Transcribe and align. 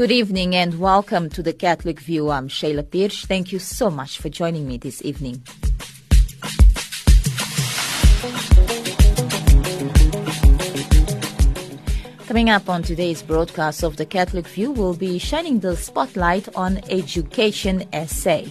Good 0.00 0.12
evening 0.12 0.56
and 0.56 0.80
welcome 0.80 1.28
to 1.28 1.42
the 1.42 1.52
Catholic 1.52 2.00
View. 2.00 2.30
I'm 2.30 2.48
Shayla 2.48 2.90
Pierce. 2.90 3.26
Thank 3.26 3.52
you 3.52 3.58
so 3.58 3.90
much 3.90 4.16
for 4.16 4.30
joining 4.30 4.66
me 4.66 4.78
this 4.78 5.04
evening. 5.04 5.42
Coming 12.26 12.48
up 12.48 12.70
on 12.70 12.82
today's 12.82 13.22
broadcast 13.22 13.82
of 13.82 13.98
the 13.98 14.06
Catholic 14.06 14.46
View, 14.46 14.70
we'll 14.70 14.94
be 14.94 15.18
shining 15.18 15.60
the 15.60 15.76
spotlight 15.76 16.48
on 16.56 16.78
Education 16.88 17.84
SA. 18.06 18.44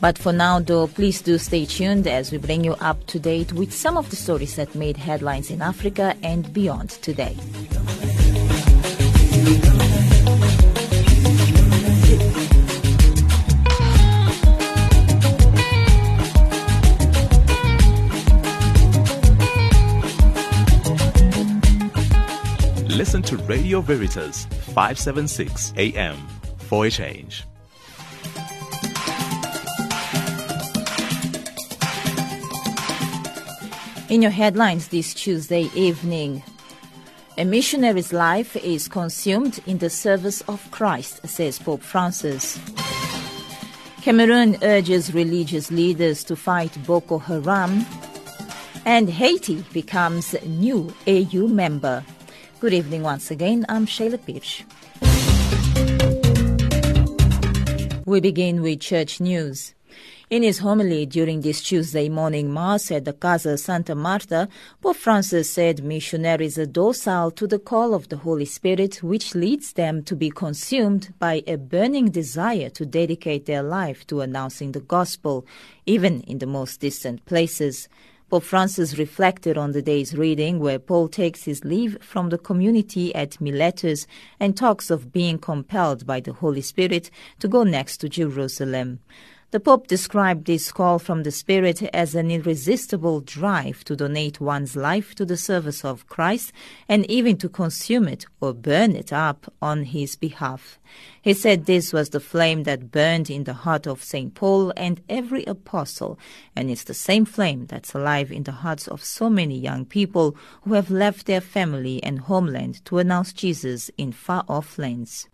But 0.00 0.16
for 0.16 0.32
now, 0.32 0.60
though, 0.60 0.86
please 0.86 1.20
do 1.20 1.36
stay 1.36 1.66
tuned 1.66 2.06
as 2.06 2.32
we 2.32 2.38
bring 2.38 2.64
you 2.64 2.72
up 2.80 3.06
to 3.08 3.18
date 3.18 3.52
with 3.52 3.72
some 3.72 3.98
of 3.98 4.08
the 4.08 4.16
stories 4.16 4.56
that 4.56 4.74
made 4.74 4.96
headlines 4.96 5.50
in 5.50 5.60
Africa 5.60 6.16
and 6.22 6.50
beyond 6.54 6.90
today. 6.90 7.36
Listen 22.88 23.22
to 23.22 23.36
Radio 23.38 23.80
Veritas 23.80 24.44
576 24.74 25.74
AM 25.76 26.16
for 26.58 26.86
a 26.86 26.90
change. 26.90 27.44
In 34.10 34.22
your 34.22 34.32
headlines 34.32 34.88
this 34.88 35.14
Tuesday 35.14 35.70
evening, 35.72 36.42
a 37.38 37.44
missionary's 37.44 38.12
life 38.12 38.56
is 38.56 38.88
consumed 38.88 39.60
in 39.68 39.78
the 39.78 39.88
service 39.88 40.40
of 40.48 40.68
Christ, 40.72 41.24
says 41.28 41.60
Pope 41.60 41.80
Francis. 41.80 42.58
Cameroon 44.02 44.56
urges 44.62 45.14
religious 45.14 45.70
leaders 45.70 46.24
to 46.24 46.34
fight 46.34 46.76
Boko 46.84 47.18
Haram. 47.18 47.86
And 48.84 49.08
Haiti 49.08 49.64
becomes 49.72 50.34
new 50.44 50.92
AU 51.06 51.46
member. 51.46 52.04
Good 52.58 52.72
evening 52.74 53.04
once 53.04 53.30
again. 53.30 53.64
I'm 53.68 53.86
Shayla 53.86 54.18
Pirsch. 54.18 54.64
We 58.06 58.18
begin 58.18 58.60
with 58.60 58.80
church 58.80 59.20
news. 59.20 59.72
In 60.30 60.44
his 60.44 60.58
homily 60.58 61.06
during 61.06 61.40
this 61.40 61.60
Tuesday 61.60 62.08
morning 62.08 62.54
Mass 62.54 62.92
at 62.92 63.04
the 63.04 63.12
Casa 63.12 63.58
Santa 63.58 63.96
Marta, 63.96 64.48
Pope 64.80 64.94
Francis 64.94 65.52
said 65.52 65.82
missionaries 65.82 66.56
are 66.56 66.66
docile 66.66 67.32
to 67.32 67.48
the 67.48 67.58
call 67.58 67.94
of 67.94 68.10
the 68.10 68.18
Holy 68.18 68.44
Spirit, 68.44 69.02
which 69.02 69.34
leads 69.34 69.72
them 69.72 70.04
to 70.04 70.14
be 70.14 70.30
consumed 70.30 71.12
by 71.18 71.42
a 71.48 71.56
burning 71.56 72.12
desire 72.12 72.70
to 72.70 72.86
dedicate 72.86 73.46
their 73.46 73.64
life 73.64 74.06
to 74.06 74.20
announcing 74.20 74.70
the 74.70 74.78
gospel, 74.78 75.44
even 75.84 76.20
in 76.20 76.38
the 76.38 76.46
most 76.46 76.78
distant 76.78 77.24
places. 77.24 77.88
Pope 78.28 78.44
Francis 78.44 78.96
reflected 78.98 79.58
on 79.58 79.72
the 79.72 79.82
day's 79.82 80.16
reading 80.16 80.60
where 80.60 80.78
Paul 80.78 81.08
takes 81.08 81.42
his 81.42 81.64
leave 81.64 81.98
from 82.00 82.28
the 82.28 82.38
community 82.38 83.12
at 83.16 83.40
Miletus 83.40 84.06
and 84.38 84.56
talks 84.56 84.92
of 84.92 85.10
being 85.10 85.40
compelled 85.40 86.06
by 86.06 86.20
the 86.20 86.34
Holy 86.34 86.62
Spirit 86.62 87.10
to 87.40 87.48
go 87.48 87.64
next 87.64 87.96
to 87.96 88.08
Jerusalem. 88.08 89.00
The 89.52 89.58
Pope 89.58 89.88
described 89.88 90.46
this 90.46 90.70
call 90.70 91.00
from 91.00 91.24
the 91.24 91.32
Spirit 91.32 91.82
as 91.92 92.14
an 92.14 92.30
irresistible 92.30 93.20
drive 93.20 93.82
to 93.82 93.96
donate 93.96 94.40
one's 94.40 94.76
life 94.76 95.12
to 95.16 95.24
the 95.24 95.36
service 95.36 95.84
of 95.84 96.06
Christ 96.06 96.52
and 96.88 97.04
even 97.10 97.36
to 97.38 97.48
consume 97.48 98.06
it 98.06 98.26
or 98.40 98.54
burn 98.54 98.94
it 98.94 99.12
up 99.12 99.52
on 99.60 99.86
his 99.86 100.14
behalf. 100.14 100.78
He 101.20 101.34
said 101.34 101.66
this 101.66 101.92
was 101.92 102.10
the 102.10 102.20
flame 102.20 102.62
that 102.62 102.92
burned 102.92 103.28
in 103.28 103.42
the 103.42 103.54
heart 103.66 103.88
of 103.88 104.04
St. 104.04 104.32
Paul 104.36 104.72
and 104.76 105.00
every 105.08 105.44
apostle, 105.46 106.16
and 106.54 106.70
it's 106.70 106.84
the 106.84 106.94
same 106.94 107.24
flame 107.24 107.66
that's 107.66 107.92
alive 107.92 108.30
in 108.30 108.44
the 108.44 108.52
hearts 108.52 108.86
of 108.86 109.02
so 109.02 109.28
many 109.28 109.58
young 109.58 109.84
people 109.84 110.36
who 110.62 110.74
have 110.74 110.92
left 110.92 111.26
their 111.26 111.40
family 111.40 112.00
and 112.04 112.20
homeland 112.20 112.84
to 112.84 112.98
announce 112.98 113.32
Jesus 113.32 113.90
in 113.98 114.12
far 114.12 114.44
off 114.48 114.78
lands. 114.78 115.28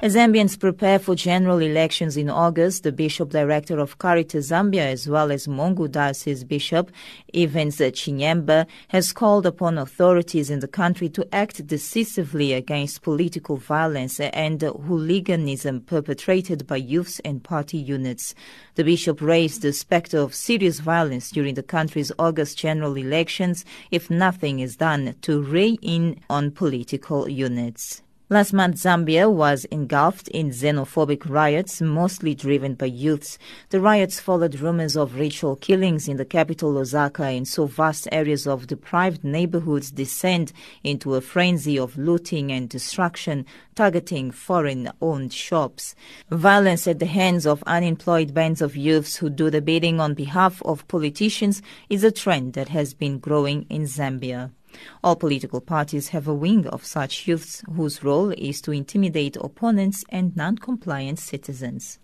As 0.00 0.14
Zambians 0.14 0.56
prepare 0.56 1.00
for 1.00 1.16
general 1.16 1.58
elections 1.58 2.16
in 2.16 2.30
August, 2.30 2.84
the 2.84 2.92
Bishop 2.92 3.30
Director 3.30 3.80
of 3.80 3.98
Caritas 3.98 4.50
Zambia, 4.50 4.86
as 4.92 5.08
well 5.08 5.32
as 5.32 5.48
Mongu 5.48 5.90
Diocese 5.90 6.44
Bishop 6.44 6.92
Evans 7.34 7.78
Chinyemba, 7.78 8.68
has 8.90 9.12
called 9.12 9.44
upon 9.44 9.76
authorities 9.76 10.50
in 10.50 10.60
the 10.60 10.68
country 10.68 11.08
to 11.08 11.26
act 11.34 11.66
decisively 11.66 12.52
against 12.52 13.02
political 13.02 13.56
violence 13.56 14.20
and 14.20 14.62
hooliganism 14.62 15.80
perpetrated 15.80 16.64
by 16.68 16.76
youths 16.76 17.18
and 17.24 17.42
party 17.42 17.76
units. 17.76 18.36
The 18.76 18.84
bishop 18.84 19.20
raised 19.20 19.62
the 19.62 19.72
specter 19.72 20.18
of 20.18 20.32
serious 20.32 20.78
violence 20.78 21.32
during 21.32 21.54
the 21.54 21.64
country's 21.64 22.12
August 22.20 22.56
general 22.56 22.96
elections 22.96 23.64
if 23.90 24.10
nothing 24.10 24.60
is 24.60 24.76
done 24.76 25.16
to 25.22 25.42
rein 25.42 25.76
in 25.82 26.20
on 26.30 26.52
political 26.52 27.28
units. 27.28 28.02
Last 28.30 28.52
month, 28.52 28.76
Zambia 28.76 29.32
was 29.32 29.64
engulfed 29.70 30.28
in 30.28 30.50
xenophobic 30.50 31.30
riots, 31.30 31.80
mostly 31.80 32.34
driven 32.34 32.74
by 32.74 32.84
youths. 32.84 33.38
The 33.70 33.80
riots 33.80 34.20
followed 34.20 34.60
rumors 34.60 34.98
of 34.98 35.14
ritual 35.14 35.56
killings 35.56 36.08
in 36.08 36.18
the 36.18 36.26
capital 36.26 36.74
Lusaka 36.74 37.34
and 37.34 37.48
saw 37.48 37.64
vast 37.64 38.06
areas 38.12 38.46
of 38.46 38.66
deprived 38.66 39.24
neighborhoods 39.24 39.90
descend 39.90 40.52
into 40.84 41.14
a 41.14 41.22
frenzy 41.22 41.78
of 41.78 41.96
looting 41.96 42.52
and 42.52 42.68
destruction, 42.68 43.46
targeting 43.74 44.30
foreign-owned 44.30 45.32
shops. 45.32 45.94
Violence 46.28 46.86
at 46.86 46.98
the 46.98 47.06
hands 47.06 47.46
of 47.46 47.64
unemployed 47.66 48.34
bands 48.34 48.60
of 48.60 48.76
youths 48.76 49.16
who 49.16 49.30
do 49.30 49.48
the 49.48 49.62
bidding 49.62 50.00
on 50.00 50.12
behalf 50.12 50.60
of 50.66 50.86
politicians 50.86 51.62
is 51.88 52.04
a 52.04 52.12
trend 52.12 52.52
that 52.52 52.68
has 52.68 52.92
been 52.92 53.20
growing 53.20 53.64
in 53.70 53.84
Zambia. 53.84 54.50
All 55.02 55.16
political 55.16 55.60
parties 55.60 56.08
have 56.08 56.28
a 56.28 56.34
wing 56.34 56.66
of 56.66 56.84
such 56.84 57.26
youths 57.26 57.62
whose 57.74 58.02
role 58.02 58.30
is 58.30 58.60
to 58.62 58.72
intimidate 58.72 59.36
opponents 59.36 60.04
and 60.08 60.36
non-compliant 60.36 61.18
citizens. 61.18 61.98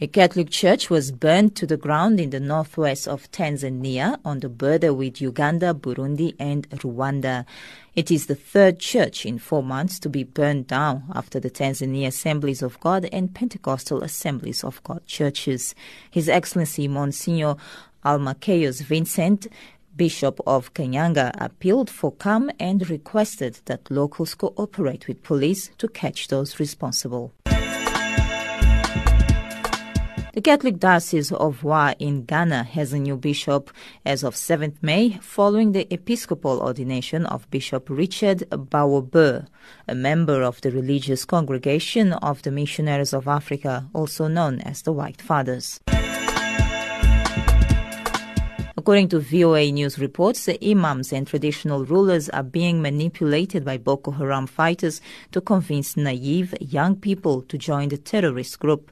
A 0.00 0.06
Catholic 0.08 0.50
church 0.50 0.90
was 0.90 1.12
burned 1.12 1.54
to 1.56 1.66
the 1.66 1.78
ground 1.78 2.20
in 2.20 2.30
the 2.30 2.40
northwest 2.40 3.08
of 3.08 3.30
Tanzania 3.30 4.18
on 4.22 4.40
the 4.40 4.50
border 4.50 4.92
with 4.92 5.22
Uganda, 5.22 5.72
Burundi, 5.72 6.34
and 6.38 6.68
Rwanda. 6.68 7.46
It 7.94 8.10
is 8.10 8.26
the 8.26 8.34
third 8.34 8.80
church 8.80 9.24
in 9.24 9.38
four 9.38 9.62
months 9.62 9.98
to 10.00 10.10
be 10.10 10.24
burned 10.24 10.66
down 10.66 11.04
after 11.14 11.40
the 11.40 11.48
Tanzania 11.48 12.08
Assemblies 12.08 12.60
of 12.60 12.78
God 12.80 13.08
and 13.12 13.34
Pentecostal 13.34 14.02
Assemblies 14.02 14.62
of 14.62 14.82
God 14.82 15.06
churches. 15.06 15.74
His 16.10 16.28
Excellency 16.28 16.86
Monsignor 16.86 17.56
Almachius 18.04 18.82
Vincent, 18.82 19.46
Bishop 19.96 20.40
of 20.46 20.74
Kayanga, 20.74 21.32
appealed 21.40 21.88
for 21.88 22.12
calm 22.12 22.50
and 22.58 22.88
requested 22.90 23.60
that 23.66 23.90
locals 23.90 24.34
cooperate 24.34 25.06
with 25.06 25.22
police 25.22 25.70
to 25.78 25.88
catch 25.88 26.28
those 26.28 26.58
responsible. 26.58 27.32
The 30.34 30.40
Catholic 30.40 30.80
Diocese 30.80 31.30
of 31.30 31.62
Wa 31.62 31.94
in 32.00 32.24
Ghana 32.24 32.64
has 32.64 32.92
a 32.92 32.98
new 32.98 33.16
bishop 33.16 33.70
as 34.04 34.24
of 34.24 34.34
7th 34.34 34.82
May 34.82 35.16
following 35.22 35.70
the 35.70 35.86
episcopal 35.94 36.58
ordination 36.58 37.24
of 37.26 37.48
Bishop 37.52 37.88
Richard 37.88 38.38
Baawobr, 38.50 39.46
a 39.86 39.94
member 39.94 40.42
of 40.42 40.60
the 40.60 40.72
religious 40.72 41.24
congregation 41.24 42.14
of 42.14 42.42
the 42.42 42.50
Missionaries 42.50 43.14
of 43.14 43.28
Africa, 43.28 43.88
also 43.92 44.26
known 44.26 44.60
as 44.62 44.82
the 44.82 44.92
White 44.92 45.22
Fathers. 45.22 45.78
According 48.76 49.10
to 49.10 49.20
VOA 49.20 49.70
News 49.70 50.00
reports, 50.00 50.46
the 50.46 50.58
imams 50.68 51.12
and 51.12 51.28
traditional 51.28 51.84
rulers 51.84 52.28
are 52.30 52.42
being 52.42 52.82
manipulated 52.82 53.64
by 53.64 53.78
Boko 53.78 54.10
Haram 54.10 54.48
fighters 54.48 55.00
to 55.30 55.40
convince 55.40 55.96
naive 55.96 56.56
young 56.60 56.96
people 56.96 57.42
to 57.42 57.56
join 57.56 57.90
the 57.90 57.98
terrorist 57.98 58.58
group. 58.58 58.90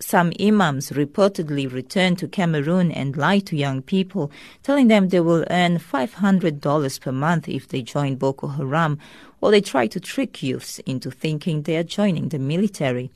Some 0.00 0.32
imams 0.40 0.92
reportedly 0.92 1.70
return 1.70 2.16
to 2.16 2.28
Cameroon 2.28 2.90
and 2.90 3.18
lie 3.18 3.40
to 3.40 3.56
young 3.56 3.82
people, 3.82 4.30
telling 4.62 4.88
them 4.88 5.08
they 5.08 5.20
will 5.20 5.44
earn 5.50 5.78
$500 5.78 7.00
per 7.00 7.12
month 7.12 7.50
if 7.50 7.68
they 7.68 7.82
join 7.82 8.16
Boko 8.16 8.46
Haram, 8.46 8.98
or 9.40 9.50
they 9.50 9.60
try 9.60 9.86
to 9.86 10.00
trick 10.00 10.42
youths 10.42 10.78
into 10.80 11.10
thinking 11.10 11.62
they 11.62 11.76
are 11.76 11.82
joining 11.84 12.28
the 12.28 12.38
military. 12.38 13.10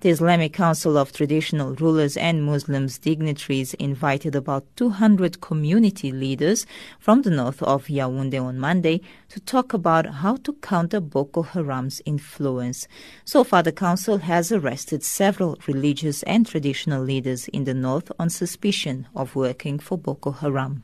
The 0.00 0.10
Islamic 0.10 0.52
Council 0.52 0.98
of 0.98 1.12
Traditional 1.12 1.74
Rulers 1.74 2.16
and 2.16 2.44
Muslims 2.44 2.98
dignitaries 2.98 3.74
invited 3.74 4.36
about 4.36 4.66
200 4.76 5.40
community 5.40 6.12
leaders 6.12 6.66
from 7.00 7.22
the 7.22 7.30
north 7.30 7.62
of 7.62 7.86
Yaoundé 7.86 8.42
on 8.42 8.58
Monday 8.58 9.00
to 9.30 9.40
talk 9.40 9.72
about 9.72 10.06
how 10.06 10.36
to 10.36 10.52
counter 10.54 11.00
Boko 11.00 11.42
Haram's 11.42 12.02
influence. 12.04 12.86
So 13.24 13.42
far, 13.44 13.62
the 13.62 13.72
council 13.72 14.18
has 14.18 14.52
arrested 14.52 15.02
several 15.02 15.58
religious 15.66 16.22
and 16.24 16.46
traditional 16.46 17.02
leaders 17.02 17.48
in 17.48 17.64
the 17.64 17.74
north 17.74 18.12
on 18.18 18.30
suspicion 18.30 19.08
of 19.16 19.34
working 19.34 19.78
for 19.78 19.96
Boko 19.96 20.32
Haram. 20.32 20.82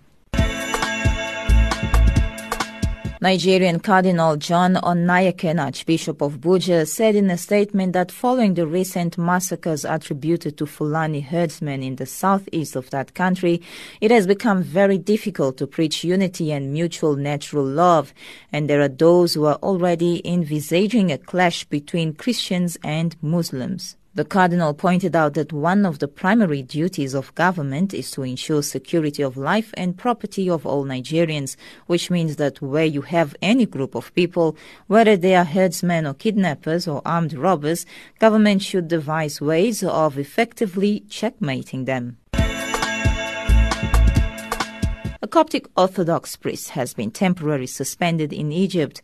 Nigerian 3.22 3.80
Cardinal 3.80 4.38
John 4.38 4.76
Onaiyekan, 4.76 5.62
Archbishop 5.62 6.22
of 6.22 6.40
Abuja, 6.40 6.88
said 6.88 7.14
in 7.14 7.28
a 7.28 7.36
statement 7.36 7.92
that 7.92 8.10
following 8.10 8.54
the 8.54 8.66
recent 8.66 9.18
massacres 9.18 9.84
attributed 9.84 10.56
to 10.56 10.64
Fulani 10.64 11.20
herdsmen 11.20 11.82
in 11.82 11.96
the 11.96 12.06
southeast 12.06 12.76
of 12.76 12.88
that 12.88 13.12
country, 13.12 13.60
it 14.00 14.10
has 14.10 14.26
become 14.26 14.62
very 14.62 14.96
difficult 14.96 15.58
to 15.58 15.66
preach 15.66 16.02
unity 16.02 16.50
and 16.50 16.72
mutual 16.72 17.14
natural 17.14 17.66
love, 17.66 18.14
and 18.54 18.70
there 18.70 18.80
are 18.80 18.88
those 18.88 19.34
who 19.34 19.44
are 19.44 19.56
already 19.56 20.26
envisaging 20.26 21.12
a 21.12 21.18
clash 21.18 21.64
between 21.64 22.14
Christians 22.14 22.78
and 22.82 23.16
Muslims. 23.20 23.96
The 24.20 24.26
Cardinal 24.26 24.74
pointed 24.74 25.16
out 25.16 25.32
that 25.32 25.50
one 25.50 25.86
of 25.86 25.98
the 25.98 26.06
primary 26.06 26.60
duties 26.60 27.14
of 27.14 27.34
government 27.34 27.94
is 27.94 28.10
to 28.10 28.22
ensure 28.22 28.62
security 28.62 29.22
of 29.22 29.38
life 29.38 29.72
and 29.78 29.96
property 29.96 30.50
of 30.50 30.66
all 30.66 30.84
Nigerians, 30.84 31.56
which 31.86 32.10
means 32.10 32.36
that 32.36 32.60
where 32.60 32.84
you 32.84 33.00
have 33.00 33.34
any 33.40 33.64
group 33.64 33.94
of 33.94 34.14
people, 34.14 34.58
whether 34.88 35.16
they 35.16 35.34
are 35.34 35.46
herdsmen 35.46 36.06
or 36.06 36.12
kidnappers 36.12 36.86
or 36.86 37.00
armed 37.06 37.32
robbers, 37.32 37.86
government 38.18 38.60
should 38.60 38.88
devise 38.88 39.40
ways 39.40 39.82
of 39.82 40.18
effectively 40.18 41.00
checkmating 41.08 41.86
them. 41.86 42.18
A 45.22 45.26
Coptic 45.26 45.66
Orthodox 45.76 46.36
priest 46.36 46.70
has 46.70 46.92
been 46.92 47.10
temporarily 47.10 47.66
suspended 47.66 48.34
in 48.34 48.52
Egypt. 48.52 49.00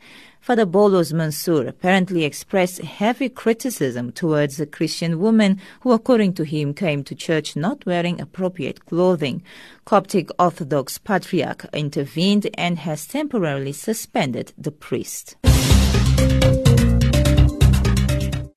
Father 0.47 0.65
Bolos 0.65 1.13
Mansour 1.13 1.67
apparently 1.67 2.23
expressed 2.23 2.79
heavy 2.81 3.29
criticism 3.29 4.13
towards 4.13 4.61
a 4.61 4.67
Christian 4.67 5.19
woman 5.19 5.61
who, 5.81 5.91
according 5.91 6.35
to 6.35 6.45
him, 6.45 6.73
came 6.73 7.03
to 7.03 7.17
church 7.17 7.57
not 7.57 7.85
wearing 7.85 8.21
appropriate 8.21 8.87
clothing. 8.87 9.43
Coptic 9.85 10.31
Orthodox 10.39 10.99
Patriarch 10.99 11.67
intervened 11.73 12.49
and 12.55 12.79
has 12.79 13.09
temporarily 13.09 13.73
suspended 13.73 14.53
the 14.57 14.71
priest. 14.71 15.35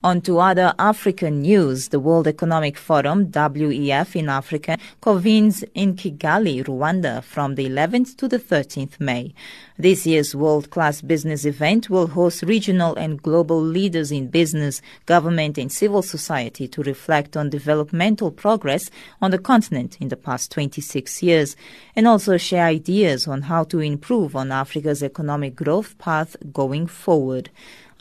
On 0.02 0.22
to 0.22 0.40
other 0.40 0.74
African 0.80 1.42
news. 1.42 1.90
The 1.90 2.00
World 2.00 2.26
Economic 2.26 2.78
Forum, 2.78 3.26
WEF 3.34 4.16
in 4.16 4.30
Africa, 4.30 4.78
convenes 5.02 5.62
in 5.74 5.98
Kigali, 5.98 6.64
Rwanda 6.64 7.22
from 7.22 7.56
the 7.56 7.68
11th 7.68 8.16
to 8.16 8.30
the 8.30 8.40
13th 8.40 8.98
May. 9.02 9.34
This 9.78 10.08
year's 10.08 10.34
world-class 10.34 11.02
business 11.02 11.44
event 11.44 11.90
will 11.90 12.08
host 12.08 12.44
regional 12.44 12.96
and 12.96 13.22
global 13.22 13.62
leaders 13.62 14.10
in 14.10 14.30
business, 14.30 14.82
government 15.06 15.58
and 15.58 15.70
civil 15.70 16.02
society 16.02 16.66
to 16.70 16.82
reflect 16.84 17.36
on 17.36 17.50
developmental 17.50 18.32
progress 18.32 18.90
on 19.22 19.32
the 19.32 19.38
continent 19.38 19.98
in 20.00 20.08
the 20.08 20.16
past 20.16 20.50
26 20.52 21.22
years 21.22 21.58
and 21.94 22.08
also 22.08 22.38
share 22.38 22.68
ideas 22.68 23.28
on 23.28 23.42
how 23.42 23.66
to 23.66 23.82
improve 23.82 24.34
on 24.34 24.54
Africa's 24.54 25.04
economic 25.04 25.58
growth 25.58 25.98
path 25.98 26.38
going 26.54 26.88
forward. 26.88 27.50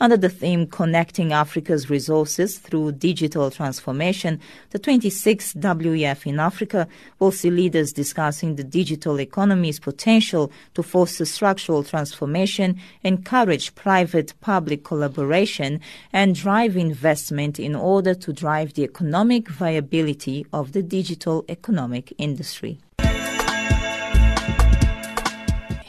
Under 0.01 0.15
the 0.15 0.29
theme 0.29 0.65
Connecting 0.65 1.33
Africa's 1.33 1.89
Resources 1.89 2.57
Through 2.57 2.93
Digital 2.93 3.51
Transformation, 3.51 4.39
the 4.69 4.79
26th 4.79 5.57
WEF 5.57 6.25
in 6.25 6.39
Africa 6.39 6.87
will 7.19 7.33
see 7.33 7.49
leaders 7.49 7.91
discussing 7.91 8.55
the 8.55 8.63
digital 8.63 9.19
economy's 9.19 9.77
potential 9.77 10.53
to 10.75 10.83
foster 10.83 11.25
structural 11.25 11.83
transformation, 11.83 12.79
encourage 13.03 13.75
private 13.75 14.33
public 14.39 14.85
collaboration, 14.85 15.81
and 16.13 16.33
drive 16.33 16.77
investment 16.77 17.59
in 17.59 17.75
order 17.75 18.13
to 18.13 18.31
drive 18.31 18.75
the 18.75 18.83
economic 18.83 19.49
viability 19.49 20.45
of 20.53 20.71
the 20.71 20.81
digital 20.81 21.43
economic 21.49 22.13
industry. 22.17 22.79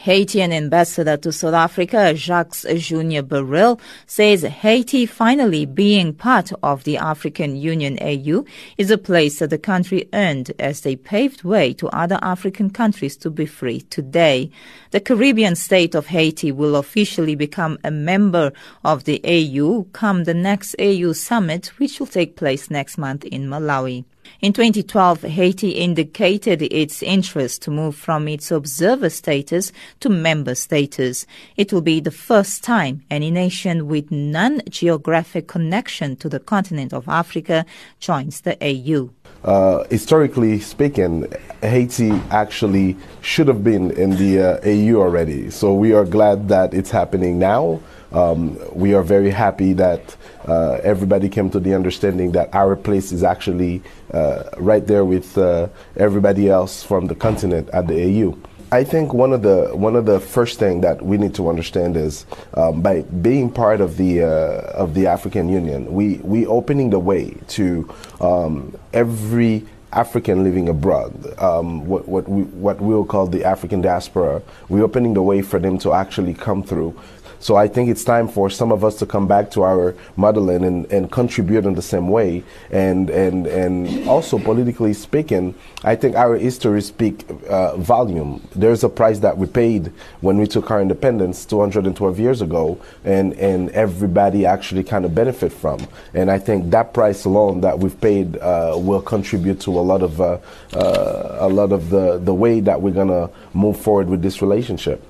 Haitian 0.01 0.51
ambassador 0.51 1.15
to 1.17 1.31
South 1.31 1.53
Africa, 1.53 2.15
Jacques 2.15 2.55
Junior 2.75 3.21
Baril, 3.21 3.79
says 4.07 4.41
Haiti 4.41 5.05
finally 5.05 5.67
being 5.67 6.11
part 6.11 6.51
of 6.63 6.85
the 6.85 6.97
African 6.97 7.55
Union 7.55 7.99
AU 8.01 8.43
is 8.79 8.89
a 8.89 8.97
place 8.97 9.37
that 9.37 9.51
the 9.51 9.59
country 9.59 10.09
earned 10.11 10.53
as 10.57 10.81
they 10.81 10.95
paved 10.95 11.43
way 11.43 11.71
to 11.73 11.87
other 11.89 12.17
African 12.23 12.71
countries 12.71 13.15
to 13.17 13.29
be 13.29 13.45
free 13.45 13.81
today. 13.81 14.49
The 14.89 15.01
Caribbean 15.01 15.55
state 15.55 15.93
of 15.93 16.07
Haiti 16.07 16.51
will 16.51 16.77
officially 16.77 17.35
become 17.35 17.77
a 17.83 17.91
member 17.91 18.53
of 18.83 19.03
the 19.03 19.21
AU 19.23 19.83
come 19.93 20.23
the 20.23 20.33
next 20.33 20.75
AU 20.79 21.13
summit, 21.13 21.67
which 21.77 21.99
will 21.99 22.07
take 22.07 22.35
place 22.35 22.71
next 22.71 22.97
month 22.97 23.23
in 23.25 23.47
Malawi. 23.47 24.05
In 24.39 24.53
2012, 24.53 25.23
Haiti 25.23 25.71
indicated 25.71 26.61
its 26.63 27.03
interest 27.03 27.61
to 27.63 27.71
move 27.71 27.95
from 27.95 28.27
its 28.27 28.49
observer 28.49 29.09
status 29.09 29.71
to 29.99 30.09
member 30.09 30.55
status. 30.55 31.25
It 31.57 31.73
will 31.73 31.81
be 31.81 31.99
the 31.99 32.11
first 32.11 32.63
time 32.63 33.03
any 33.11 33.29
nation 33.29 33.87
with 33.87 34.09
non-geographic 34.11 35.47
connection 35.47 36.15
to 36.17 36.29
the 36.29 36.39
continent 36.39 36.93
of 36.93 37.07
Africa 37.09 37.65
joins 37.99 38.41
the 38.41 38.57
AU. 38.61 39.09
Uh, 39.43 39.83
historically 39.89 40.59
speaking, 40.59 41.31
Haiti 41.61 42.11
actually 42.29 42.95
should 43.21 43.47
have 43.47 43.63
been 43.63 43.91
in 43.91 44.11
the 44.17 44.39
uh, 44.39 44.59
AU 44.63 44.99
already. 44.99 45.49
So 45.49 45.73
we 45.73 45.93
are 45.93 46.05
glad 46.05 46.47
that 46.49 46.73
it's 46.73 46.91
happening 46.91 47.39
now. 47.39 47.81
Um, 48.11 48.57
we 48.73 48.93
are 48.93 49.03
very 49.03 49.29
happy 49.29 49.73
that 49.73 50.15
uh, 50.47 50.79
everybody 50.83 51.29
came 51.29 51.49
to 51.51 51.59
the 51.59 51.73
understanding 51.73 52.31
that 52.33 52.53
our 52.53 52.75
place 52.75 53.11
is 53.11 53.23
actually 53.23 53.81
uh, 54.13 54.43
right 54.57 54.85
there 54.85 55.05
with 55.05 55.37
uh, 55.37 55.69
everybody 55.95 56.49
else 56.49 56.83
from 56.83 57.07
the 57.07 57.15
continent 57.15 57.69
at 57.71 57.87
the 57.87 58.23
AU. 58.23 58.37
I 58.73 58.85
think 58.85 59.13
one 59.13 59.33
of 59.33 59.41
the 59.41 59.69
one 59.73 59.97
of 59.97 60.05
the 60.05 60.19
first 60.21 60.57
thing 60.57 60.79
that 60.81 61.01
we 61.01 61.17
need 61.17 61.35
to 61.35 61.49
understand 61.49 61.97
is 61.97 62.25
um, 62.53 62.81
by 62.81 63.01
being 63.01 63.51
part 63.51 63.81
of 63.81 63.97
the 63.97 64.23
uh, 64.23 64.61
of 64.73 64.93
the 64.93 65.07
African 65.07 65.49
Union, 65.49 65.93
we 65.93 66.19
we 66.23 66.45
opening 66.45 66.89
the 66.89 66.99
way 66.99 67.35
to 67.49 67.93
um, 68.21 68.73
every 68.93 69.65
African 69.93 70.43
living 70.43 70.69
abroad, 70.69 71.37
um, 71.37 71.85
what, 71.85 72.07
what, 72.07 72.27
we, 72.29 72.43
what 72.43 72.79
we'll 72.79 73.03
call 73.03 73.27
the 73.27 73.43
African 73.43 73.81
diaspora, 73.81 74.41
we're 74.69 74.83
opening 74.83 75.13
the 75.13 75.21
way 75.21 75.41
for 75.41 75.59
them 75.59 75.77
to 75.79 75.91
actually 75.91 76.33
come 76.33 76.63
through 76.63 76.97
so 77.41 77.55
I 77.55 77.67
think 77.67 77.89
it's 77.89 78.03
time 78.03 78.27
for 78.27 78.51
some 78.51 78.71
of 78.71 78.85
us 78.85 78.97
to 78.99 79.07
come 79.07 79.27
back 79.27 79.49
to 79.51 79.63
our 79.63 79.95
motherland 80.15 80.63
and, 80.63 80.85
and 80.91 81.11
contribute 81.11 81.65
in 81.65 81.73
the 81.73 81.81
same 81.81 82.07
way. 82.07 82.43
And, 82.69 83.09
and, 83.09 83.47
and 83.47 84.07
also 84.07 84.37
politically 84.37 84.93
speaking, 84.93 85.55
I 85.83 85.95
think 85.95 86.15
our 86.15 86.37
history 86.37 86.81
speak 86.83 87.25
uh, 87.49 87.77
volume. 87.77 88.47
There's 88.55 88.83
a 88.83 88.89
price 88.89 89.17
that 89.19 89.39
we 89.39 89.47
paid 89.47 89.91
when 90.19 90.37
we 90.37 90.45
took 90.45 90.69
our 90.69 90.79
independence 90.79 91.43
212 91.45 92.19
years 92.19 92.43
ago, 92.43 92.79
and, 93.03 93.33
and 93.33 93.71
everybody 93.71 94.45
actually 94.45 94.83
kind 94.83 95.03
of 95.03 95.15
benefit 95.15 95.51
from. 95.51 95.87
And 96.13 96.29
I 96.29 96.37
think 96.37 96.69
that 96.69 96.93
price 96.93 97.25
alone 97.25 97.61
that 97.61 97.79
we've 97.79 97.99
paid 97.99 98.37
uh, 98.37 98.75
will 98.77 99.01
contribute 99.01 99.59
to 99.61 99.71
a 99.71 99.81
lot 99.81 100.03
of 100.03 100.21
uh, 100.21 100.37
uh 100.73 101.37
a 101.39 101.49
lot 101.49 101.71
of 101.71 101.89
the, 101.89 102.19
the 102.19 102.33
way 102.33 102.59
that 102.59 102.79
we're 102.79 102.93
gonna 102.93 103.29
move 103.53 103.79
forward 103.79 104.07
with 104.07 104.21
this 104.21 104.41
relationship. 104.43 105.03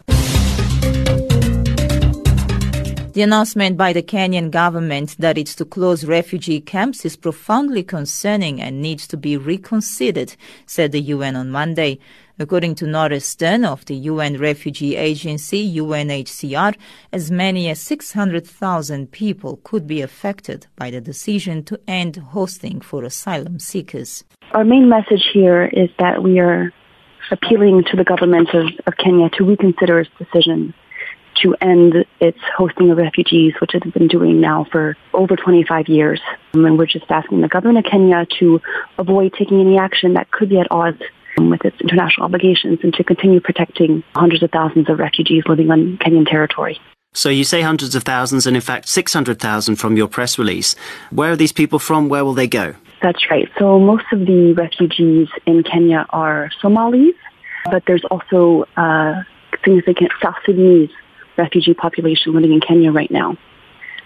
The 3.13 3.23
announcement 3.23 3.75
by 3.75 3.91
the 3.91 4.01
Kenyan 4.01 4.51
government 4.51 5.17
that 5.19 5.37
it's 5.37 5.53
to 5.55 5.65
close 5.65 6.05
refugee 6.05 6.61
camps 6.61 7.03
is 7.03 7.17
profoundly 7.17 7.83
concerning 7.83 8.61
and 8.61 8.81
needs 8.81 9.05
to 9.07 9.17
be 9.17 9.35
reconsidered, 9.35 10.37
said 10.65 10.93
the 10.93 11.01
UN 11.01 11.35
on 11.35 11.51
Monday. 11.51 11.99
According 12.39 12.75
to 12.75 12.87
Nora 12.87 13.19
Stern 13.19 13.65
of 13.65 13.83
the 13.83 13.95
UN 13.95 14.37
Refugee 14.37 14.95
Agency, 14.95 15.77
UNHCR, 15.77 16.73
as 17.11 17.29
many 17.29 17.67
as 17.67 17.81
600,000 17.81 19.11
people 19.11 19.59
could 19.65 19.87
be 19.87 20.01
affected 20.01 20.67
by 20.77 20.89
the 20.89 21.01
decision 21.01 21.63
to 21.65 21.77
end 21.89 22.15
hosting 22.15 22.79
for 22.79 23.03
asylum 23.03 23.59
seekers. 23.59 24.23
Our 24.53 24.63
main 24.63 24.87
message 24.87 25.27
here 25.33 25.65
is 25.65 25.89
that 25.99 26.23
we 26.23 26.39
are 26.39 26.71
appealing 27.29 27.83
to 27.91 27.97
the 27.97 28.05
government 28.05 28.53
of, 28.53 28.67
of 28.87 28.93
Kenya 28.95 29.29
to 29.31 29.43
reconsider 29.43 29.99
its 29.99 30.11
decision 30.17 30.73
to 31.43 31.55
end 31.61 32.05
its 32.19 32.39
hosting 32.55 32.91
of 32.91 32.97
refugees, 32.97 33.53
which 33.59 33.73
it 33.75 33.83
has 33.83 33.93
been 33.93 34.07
doing 34.07 34.41
now 34.41 34.65
for 34.71 34.95
over 35.13 35.35
25 35.35 35.87
years. 35.87 36.21
Um, 36.53 36.65
and 36.65 36.77
we're 36.77 36.85
just 36.85 37.09
asking 37.09 37.41
the 37.41 37.47
government 37.47 37.85
of 37.85 37.91
Kenya 37.91 38.25
to 38.39 38.61
avoid 38.97 39.33
taking 39.37 39.59
any 39.59 39.77
action 39.77 40.13
that 40.13 40.31
could 40.31 40.49
be 40.49 40.59
at 40.59 40.67
odds 40.71 41.01
um, 41.37 41.49
with 41.49 41.65
its 41.65 41.79
international 41.81 42.25
obligations 42.25 42.79
and 42.83 42.93
to 42.93 43.03
continue 43.03 43.39
protecting 43.39 44.03
hundreds 44.15 44.43
of 44.43 44.51
thousands 44.51 44.89
of 44.89 44.99
refugees 44.99 45.43
living 45.47 45.71
on 45.71 45.97
Kenyan 45.97 46.29
territory. 46.29 46.79
So 47.13 47.27
you 47.27 47.43
say 47.43 47.61
hundreds 47.61 47.93
of 47.93 48.03
thousands, 48.03 48.47
and 48.47 48.55
in 48.55 48.61
fact 48.61 48.87
600,000 48.87 49.75
from 49.75 49.97
your 49.97 50.07
press 50.07 50.39
release. 50.39 50.75
Where 51.09 51.31
are 51.31 51.35
these 51.35 51.51
people 51.51 51.77
from? 51.77 52.07
Where 52.07 52.23
will 52.23 52.33
they 52.33 52.47
go? 52.47 52.75
That's 53.01 53.29
right. 53.29 53.49
So 53.59 53.79
most 53.79 54.05
of 54.13 54.19
the 54.19 54.53
refugees 54.53 55.27
in 55.45 55.63
Kenya 55.63 56.05
are 56.11 56.49
Somalis, 56.61 57.15
but 57.65 57.83
there's 57.85 58.05
also 58.09 58.65
a 58.77 59.25
significant 59.63 60.11
South 60.21 60.35
Sudanese 60.45 60.89
refugee 61.41 61.73
population 61.73 62.33
living 62.33 62.53
in 62.53 62.61
Kenya 62.61 62.91
right 62.91 63.11
now. 63.11 63.37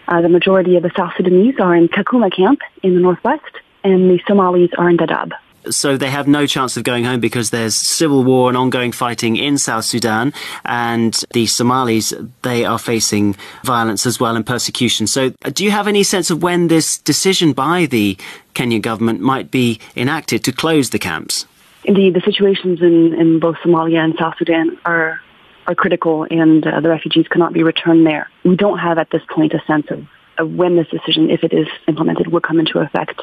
Uh, 0.07 0.21
the 0.21 0.29
majority 0.29 0.75
of 0.77 0.83
the 0.83 0.91
South 0.95 1.13
Sudanese 1.17 1.55
are 1.59 1.75
in 1.75 1.87
Kakuma 1.87 2.31
camp 2.35 2.59
in 2.83 2.93
the 2.95 3.01
northwest, 3.01 3.53
and 3.83 4.09
the 4.09 4.19
Somalis 4.27 4.71
are 4.77 4.89
in 4.89 4.97
Dadaab 4.97 5.31
so 5.69 5.97
they 5.97 6.09
have 6.09 6.27
no 6.27 6.45
chance 6.45 6.77
of 6.77 6.83
going 6.83 7.03
home 7.03 7.19
because 7.19 7.49
there's 7.49 7.75
civil 7.75 8.23
war 8.23 8.49
and 8.49 8.57
ongoing 8.57 8.91
fighting 8.91 9.35
in 9.35 9.57
South 9.57 9.85
Sudan, 9.85 10.33
and 10.63 11.23
the 11.33 11.45
Somalis 11.45 12.13
they 12.43 12.65
are 12.65 12.79
facing 12.79 13.35
violence 13.63 14.05
as 14.05 14.19
well 14.19 14.35
and 14.35 14.45
persecution. 14.45 15.07
So, 15.07 15.33
uh, 15.43 15.49
do 15.49 15.63
you 15.63 15.71
have 15.71 15.87
any 15.87 16.03
sense 16.03 16.29
of 16.29 16.43
when 16.43 16.67
this 16.67 16.97
decision 16.97 17.53
by 17.53 17.85
the 17.85 18.17
Kenyan 18.53 18.81
government 18.81 19.21
might 19.21 19.51
be 19.51 19.79
enacted 19.95 20.43
to 20.45 20.51
close 20.51 20.89
the 20.89 20.99
camps? 20.99 21.45
Indeed, 21.83 22.15
the 22.15 22.21
situations 22.21 22.81
in, 22.81 23.13
in 23.13 23.39
both 23.39 23.57
Somalia 23.57 24.03
and 24.03 24.15
South 24.17 24.35
Sudan 24.37 24.77
are 24.85 25.21
are 25.67 25.75
critical, 25.75 26.25
and 26.29 26.65
uh, 26.65 26.79
the 26.79 26.89
refugees 26.89 27.27
cannot 27.27 27.53
be 27.53 27.63
returned 27.63 28.05
there. 28.05 28.29
We 28.43 28.55
don't 28.55 28.77
have 28.77 28.97
at 28.97 29.09
this 29.09 29.21
point 29.29 29.53
a 29.53 29.61
sense 29.65 29.87
of, 29.89 30.05
of 30.37 30.51
when 30.53 30.75
this 30.75 30.87
decision, 30.87 31.29
if 31.29 31.43
it 31.43 31.53
is 31.53 31.67
implemented, 31.87 32.27
will 32.27 32.41
come 32.41 32.59
into 32.59 32.79
effect. 32.79 33.21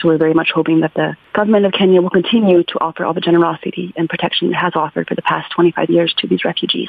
So 0.00 0.08
we're 0.08 0.18
very 0.18 0.34
much 0.34 0.50
hoping 0.54 0.80
that 0.80 0.94
the 0.94 1.16
government 1.34 1.66
of 1.66 1.72
Kenya 1.72 2.00
will 2.00 2.10
continue 2.10 2.62
to 2.62 2.80
offer 2.80 3.04
all 3.04 3.12
the 3.12 3.20
generosity 3.20 3.92
and 3.96 4.08
protection 4.08 4.50
it 4.50 4.54
has 4.54 4.72
offered 4.74 5.08
for 5.08 5.14
the 5.14 5.22
past 5.22 5.52
25 5.52 5.90
years 5.90 6.14
to 6.18 6.26
these 6.26 6.44
refugees. 6.44 6.88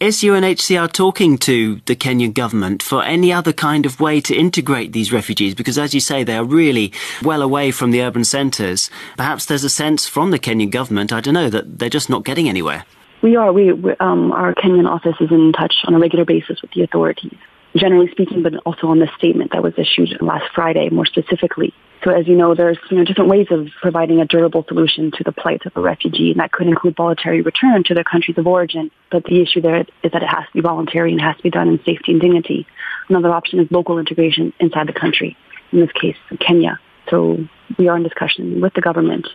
Is 0.00 0.22
UNHCR 0.22 0.90
talking 0.92 1.36
to 1.38 1.82
the 1.84 1.94
Kenyan 1.94 2.32
government 2.32 2.82
for 2.82 3.02
any 3.02 3.34
other 3.34 3.52
kind 3.52 3.84
of 3.84 4.00
way 4.00 4.22
to 4.22 4.34
integrate 4.34 4.94
these 4.94 5.12
refugees? 5.12 5.54
Because, 5.54 5.76
as 5.76 5.92
you 5.92 6.00
say, 6.00 6.24
they 6.24 6.38
are 6.38 6.44
really 6.44 6.94
well 7.22 7.42
away 7.42 7.70
from 7.70 7.90
the 7.90 8.00
urban 8.00 8.24
centres. 8.24 8.88
Perhaps 9.18 9.44
there's 9.44 9.62
a 9.62 9.68
sense 9.68 10.08
from 10.08 10.30
the 10.30 10.38
Kenyan 10.38 10.70
government, 10.70 11.12
I 11.12 11.20
don't 11.20 11.34
know, 11.34 11.50
that 11.50 11.78
they're 11.78 11.90
just 11.90 12.08
not 12.08 12.24
getting 12.24 12.48
anywhere. 12.48 12.86
We 13.22 13.36
are. 13.36 13.52
We, 13.52 13.70
um, 14.00 14.32
our 14.32 14.54
Kenyan 14.54 14.88
office 14.88 15.16
is 15.20 15.30
in 15.30 15.52
touch 15.52 15.74
on 15.84 15.94
a 15.94 15.98
regular 15.98 16.24
basis 16.24 16.62
with 16.62 16.70
the 16.72 16.82
authorities, 16.82 17.36
generally 17.76 18.10
speaking, 18.10 18.42
but 18.42 18.54
also 18.64 18.86
on 18.86 18.98
the 18.98 19.08
statement 19.18 19.52
that 19.52 19.62
was 19.62 19.74
issued 19.76 20.16
last 20.22 20.46
Friday, 20.54 20.88
more 20.88 21.04
specifically. 21.04 21.74
So 22.02 22.10
as 22.10 22.26
you 22.26 22.34
know, 22.34 22.54
there's 22.54 22.78
you 22.90 22.96
know 22.96 23.04
different 23.04 23.28
ways 23.28 23.48
of 23.50 23.68
providing 23.82 24.20
a 24.20 24.24
durable 24.24 24.64
solution 24.66 25.10
to 25.18 25.24
the 25.24 25.32
plight 25.32 25.66
of 25.66 25.76
a 25.76 25.80
refugee, 25.82 26.30
and 26.30 26.40
that 26.40 26.50
could 26.50 26.66
include 26.66 26.96
voluntary 26.96 27.42
return 27.42 27.84
to 27.84 27.94
their 27.94 28.04
countries 28.04 28.38
of 28.38 28.46
origin. 28.46 28.90
But 29.10 29.24
the 29.24 29.42
issue 29.42 29.60
there 29.60 29.80
is 29.80 30.12
that 30.12 30.22
it 30.22 30.28
has 30.28 30.46
to 30.46 30.52
be 30.54 30.60
voluntary 30.62 31.12
and 31.12 31.20
it 31.20 31.24
has 31.24 31.36
to 31.36 31.42
be 31.42 31.50
done 31.50 31.68
in 31.68 31.78
safety 31.84 32.12
and 32.12 32.20
dignity. 32.22 32.66
Another 33.10 33.30
option 33.30 33.60
is 33.60 33.70
local 33.70 33.98
integration 33.98 34.54
inside 34.60 34.88
the 34.88 34.98
country, 34.98 35.36
in 35.72 35.80
this 35.80 35.92
case, 35.92 36.16
Kenya. 36.38 36.80
So 37.10 37.36
we 37.78 37.88
are 37.88 37.98
in 37.98 38.02
discussion 38.02 38.62
with 38.62 38.72
the 38.72 38.80
government 38.80 39.26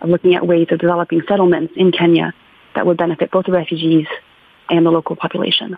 of 0.00 0.08
looking 0.08 0.36
at 0.36 0.46
ways 0.46 0.68
of 0.70 0.78
developing 0.78 1.22
settlements 1.26 1.72
in 1.76 1.90
Kenya 1.90 2.32
that 2.74 2.86
would 2.86 2.96
benefit 2.96 3.30
both 3.30 3.46
the 3.46 3.52
refugees 3.52 4.06
and 4.70 4.86
the 4.86 4.90
local 4.90 5.16
population. 5.16 5.76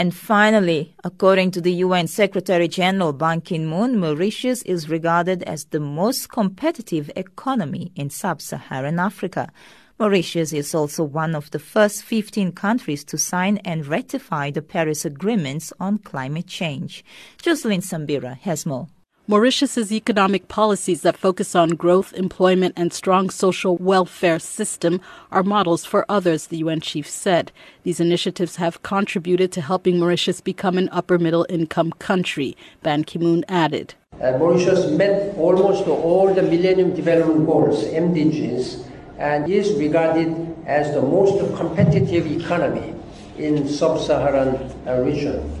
And 0.00 0.14
finally, 0.14 0.94
according 1.04 1.50
to 1.50 1.60
the 1.60 1.74
UN 1.84 2.06
Secretary 2.06 2.68
General 2.68 3.12
Ban 3.12 3.42
Ki-moon, 3.42 3.98
Mauritius 3.98 4.62
is 4.62 4.88
regarded 4.88 5.42
as 5.42 5.66
the 5.66 5.80
most 5.80 6.30
competitive 6.30 7.10
economy 7.16 7.92
in 7.94 8.08
sub-Saharan 8.08 8.98
Africa. 8.98 9.52
Mauritius 9.98 10.54
is 10.54 10.74
also 10.74 11.04
one 11.04 11.34
of 11.34 11.50
the 11.50 11.58
first 11.58 12.02
15 12.02 12.52
countries 12.52 13.04
to 13.04 13.18
sign 13.18 13.58
and 13.58 13.86
ratify 13.86 14.50
the 14.50 14.62
Paris 14.62 15.04
Agreements 15.04 15.70
on 15.78 15.98
climate 15.98 16.46
change. 16.46 17.04
Jocelyn 17.42 17.82
Sambira 17.82 18.38
has 18.38 18.64
more. 18.64 18.86
Mauritius's 19.28 19.92
economic 19.92 20.48
policies 20.48 21.02
that 21.02 21.16
focus 21.16 21.54
on 21.54 21.70
growth, 21.70 22.12
employment, 22.14 22.74
and 22.76 22.92
strong 22.92 23.30
social 23.30 23.76
welfare 23.76 24.40
system 24.40 25.00
are 25.30 25.44
models 25.44 25.84
for 25.84 26.04
others, 26.08 26.48
the 26.48 26.56
UN 26.58 26.80
chief 26.80 27.08
said. 27.08 27.52
These 27.84 28.00
initiatives 28.00 28.56
have 28.56 28.82
contributed 28.82 29.52
to 29.52 29.60
helping 29.60 30.00
Mauritius 30.00 30.40
become 30.40 30.78
an 30.78 30.88
upper 30.90 31.18
middle 31.18 31.46
income 31.48 31.92
country, 31.92 32.56
Ban 32.82 33.04
Ki-moon 33.04 33.44
added. 33.46 33.94
Uh, 34.20 34.32
Mauritius 34.38 34.90
met 34.90 35.36
almost 35.36 35.86
all 35.86 36.34
the 36.34 36.42
Millennium 36.42 36.94
Development 36.94 37.46
Goals, 37.46 37.84
MDGs, 37.84 38.84
and 39.18 39.48
is 39.50 39.72
regarded 39.74 40.56
as 40.66 40.92
the 40.92 41.02
most 41.02 41.38
competitive 41.56 42.26
economy 42.26 42.94
in 43.38 43.68
sub-Saharan 43.68 44.74
uh, 44.88 45.02
region. 45.02 45.59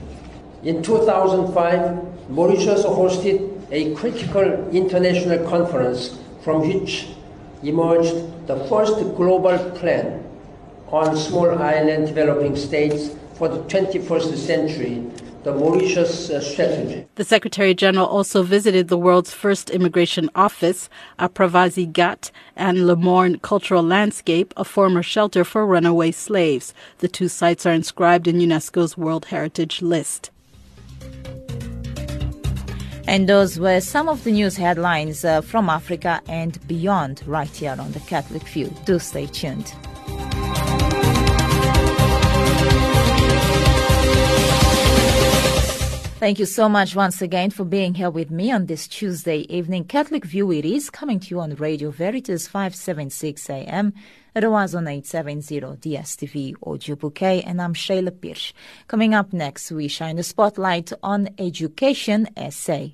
In 0.62 0.82
2005, 0.82 2.28
Mauritius 2.28 2.84
hosted 2.84 3.50
a 3.70 3.94
critical 3.94 4.68
international 4.70 5.48
conference 5.48 6.18
from 6.42 6.68
which 6.68 7.08
emerged 7.62 8.46
the 8.46 8.56
first 8.68 8.98
global 9.16 9.56
plan 9.70 10.22
on 10.88 11.16
small 11.16 11.58
island 11.58 12.08
developing 12.08 12.56
states 12.56 13.16
for 13.36 13.48
the 13.48 13.60
21st 13.74 14.36
century, 14.36 15.02
the 15.44 15.54
Mauritius 15.54 16.28
uh, 16.28 16.42
strategy. 16.42 17.06
The 17.14 17.24
Secretary 17.24 17.72
General 17.72 18.04
also 18.04 18.42
visited 18.42 18.88
the 18.88 18.98
world's 18.98 19.32
first 19.32 19.70
immigration 19.70 20.28
office, 20.34 20.90
Apravasi 21.18 21.90
Ghat, 21.90 22.30
and 22.54 22.86
Le 22.86 22.96
Morne 22.96 23.38
Cultural 23.38 23.82
Landscape, 23.82 24.52
a 24.58 24.64
former 24.66 25.02
shelter 25.02 25.42
for 25.42 25.64
runaway 25.64 26.10
slaves. 26.10 26.74
The 26.98 27.08
two 27.08 27.28
sites 27.28 27.64
are 27.64 27.72
inscribed 27.72 28.28
in 28.28 28.36
UNESCO's 28.36 28.98
World 28.98 29.26
Heritage 29.26 29.80
List. 29.80 30.30
And 33.06 33.28
those 33.28 33.58
were 33.58 33.80
some 33.80 34.08
of 34.08 34.22
the 34.22 34.30
news 34.30 34.56
headlines 34.56 35.24
uh, 35.24 35.40
from 35.40 35.68
Africa 35.68 36.22
and 36.28 36.64
beyond 36.68 37.22
right 37.26 37.48
here 37.48 37.76
on 37.78 37.90
the 37.92 38.00
Catholic 38.00 38.42
View. 38.44 38.72
Do 38.84 38.98
stay 38.98 39.26
tuned. 39.26 39.74
Thank 46.20 46.38
you 46.38 46.44
so 46.44 46.68
much 46.68 46.94
once 46.94 47.22
again 47.22 47.48
for 47.48 47.64
being 47.64 47.94
here 47.94 48.10
with 48.10 48.30
me 48.30 48.52
on 48.52 48.66
this 48.66 48.86
Tuesday 48.86 49.46
evening. 49.48 49.84
Catholic 49.84 50.26
View 50.26 50.52
it 50.52 50.66
is 50.66 50.90
coming 50.90 51.18
to 51.18 51.28
you 51.30 51.40
on 51.40 51.54
Radio 51.54 51.90
Veritas 51.90 52.46
576 52.46 53.48
AM 53.48 53.94
was 54.34 54.74
on 54.74 54.86
870 54.86 55.60
DSTV 55.80 56.56
audio 56.62 56.94
bouquet, 56.96 57.40
and 57.40 57.62
I'm 57.62 57.72
Shayla 57.72 58.10
Pirsch. 58.10 58.52
Coming 58.86 59.14
up 59.14 59.32
next, 59.32 59.72
we 59.72 59.88
shine 59.88 60.16
the 60.16 60.22
spotlight 60.22 60.92
on 61.02 61.30
Education 61.38 62.28
SA. 62.50 62.88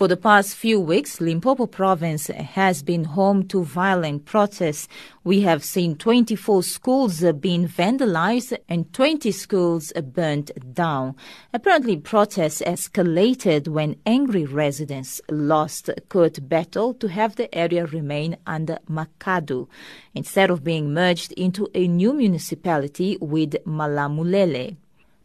For 0.00 0.08
the 0.08 0.16
past 0.16 0.56
few 0.56 0.80
weeks, 0.80 1.20
Limpopo 1.20 1.66
province 1.66 2.28
has 2.28 2.82
been 2.82 3.04
home 3.04 3.46
to 3.48 3.62
violent 3.62 4.24
protests. 4.24 4.88
We 5.24 5.42
have 5.42 5.62
seen 5.62 5.94
24 5.94 6.62
schools 6.62 7.22
being 7.38 7.68
vandalized 7.68 8.56
and 8.66 8.90
20 8.94 9.30
schools 9.30 9.92
burnt 9.92 10.52
down. 10.72 11.16
Apparently, 11.52 11.98
protests 11.98 12.62
escalated 12.62 13.68
when 13.68 13.96
angry 14.06 14.46
residents 14.46 15.20
lost 15.28 15.90
court 16.08 16.48
battle 16.48 16.94
to 16.94 17.08
have 17.08 17.36
the 17.36 17.54
area 17.54 17.84
remain 17.84 18.38
under 18.46 18.78
Makhado 18.88 19.68
instead 20.14 20.48
of 20.48 20.64
being 20.64 20.94
merged 20.94 21.32
into 21.32 21.68
a 21.74 21.86
new 21.86 22.14
municipality 22.14 23.18
with 23.20 23.62
Malamulele. 23.66 24.78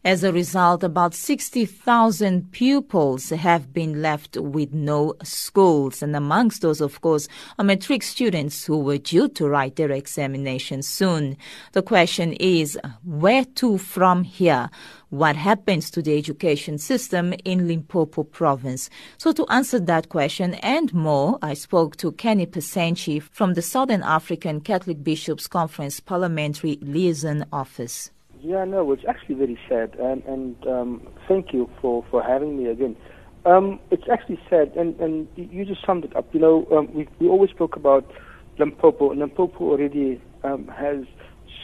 As 0.06 0.22
a 0.22 0.32
result, 0.32 0.84
about 0.84 1.14
60,000 1.14 2.52
pupils 2.52 3.30
have 3.30 3.72
been 3.72 4.02
left 4.02 4.36
with 4.36 4.72
no 4.72 5.14
schools. 5.24 6.00
And 6.00 6.14
amongst 6.14 6.62
those, 6.62 6.80
of 6.80 7.00
course, 7.00 7.26
are 7.58 7.64
matric 7.64 8.04
students 8.04 8.64
who 8.64 8.78
were 8.78 8.98
due 8.98 9.28
to 9.30 9.48
write 9.48 9.74
their 9.74 9.90
examinations 9.90 10.86
soon. 10.86 11.36
The 11.72 11.82
question 11.82 12.34
is, 12.34 12.78
where 13.02 13.44
to 13.56 13.78
from 13.78 14.22
here? 14.22 14.70
What 15.08 15.34
happens 15.34 15.90
to 15.90 16.02
the 16.02 16.16
education 16.16 16.78
system 16.78 17.34
in 17.44 17.66
Limpopo 17.66 18.22
province? 18.22 18.88
So 19.18 19.32
to 19.32 19.44
answer 19.48 19.80
that 19.80 20.08
question 20.08 20.54
and 20.54 20.94
more, 20.94 21.36
I 21.42 21.54
spoke 21.54 21.96
to 21.96 22.12
Kenny 22.12 22.46
Pasensie 22.46 23.18
from 23.18 23.54
the 23.54 23.62
Southern 23.62 24.04
African 24.04 24.60
Catholic 24.60 25.02
Bishops 25.02 25.48
Conference 25.48 25.98
Parliamentary 25.98 26.78
Liaison 26.80 27.44
Office. 27.52 28.12
Yeah, 28.40 28.64
no, 28.64 28.92
it's 28.92 29.04
actually 29.08 29.36
very 29.36 29.58
sad, 29.68 29.96
and 29.98 30.22
and 30.24 30.66
um, 30.66 31.06
thank 31.26 31.52
you 31.52 31.70
for 31.80 32.04
for 32.10 32.22
having 32.22 32.56
me 32.56 32.66
again. 32.70 32.96
Um, 33.44 33.80
it's 33.90 34.04
actually 34.12 34.38
sad, 34.50 34.72
and 34.76 34.98
and 35.00 35.28
you 35.36 35.64
just 35.64 35.84
summed 35.86 36.04
it 36.04 36.14
up. 36.14 36.28
You 36.32 36.40
know, 36.40 36.66
um, 36.70 36.92
we 36.94 37.08
we 37.18 37.28
always 37.28 37.50
spoke 37.50 37.76
about 37.76 38.10
Limpopo. 38.58 39.14
Limpopo 39.14 39.64
already 39.64 40.20
um, 40.44 40.68
has 40.68 41.04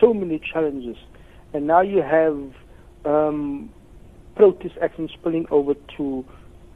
so 0.00 0.14
many 0.14 0.40
challenges, 0.52 0.96
and 1.52 1.66
now 1.66 1.82
you 1.82 2.02
have 2.02 2.38
um, 3.04 3.70
protest 4.34 4.74
action 4.82 5.08
spilling 5.12 5.46
over 5.50 5.74
to 5.96 6.24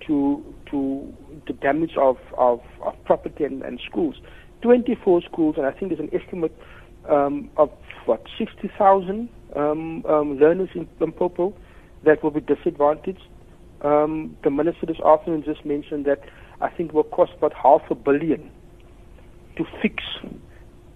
to 0.06 0.54
to 0.70 1.14
the 1.46 1.52
damage 1.54 1.96
of, 1.98 2.16
of, 2.36 2.60
of 2.84 2.94
property 3.04 3.44
and, 3.44 3.62
and 3.62 3.80
schools. 3.88 4.16
24 4.62 5.22
schools, 5.22 5.54
and 5.56 5.66
I 5.66 5.70
think 5.70 5.90
there's 5.90 6.00
an 6.00 6.10
estimate 6.12 6.56
um, 7.08 7.50
of 7.56 7.70
what 8.06 8.22
60,000 8.38 9.28
um, 9.54 10.04
um, 10.06 10.38
learners 10.38 10.70
in 10.74 10.88
Limpopo 11.00 11.54
that 12.04 12.22
will 12.22 12.30
be 12.30 12.40
disadvantaged. 12.40 13.22
Um, 13.82 14.36
the 14.42 14.50
minister 14.50 14.86
this 14.86 15.00
afternoon 15.04 15.44
just 15.44 15.64
mentioned 15.64 16.06
that 16.06 16.20
I 16.60 16.70
think 16.70 16.92
will 16.92 17.04
cost 17.04 17.32
about 17.36 17.52
half 17.52 17.82
a 17.90 17.94
billion 17.94 18.50
to 19.56 19.64
fix 19.82 20.02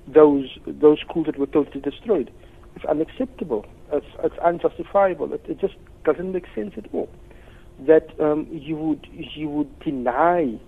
those 0.06 0.58
those 0.66 0.98
schools 1.00 1.26
that 1.26 1.38
were 1.38 1.46
totally 1.46 1.80
destroyed. 1.80 2.30
It's 2.76 2.84
unacceptable. 2.84 3.66
It's, 3.92 4.06
it's 4.22 4.38
unjustifiable. 4.38 5.32
It, 5.32 5.44
it 5.48 5.60
just 5.60 5.74
doesn't 6.04 6.32
make 6.32 6.46
sense 6.54 6.74
at 6.76 6.86
all. 6.92 7.08
That 7.86 8.08
um, 8.20 8.46
you 8.50 8.76
would 8.76 9.06
you 9.12 9.48
would 9.48 9.78
deny 9.80 10.58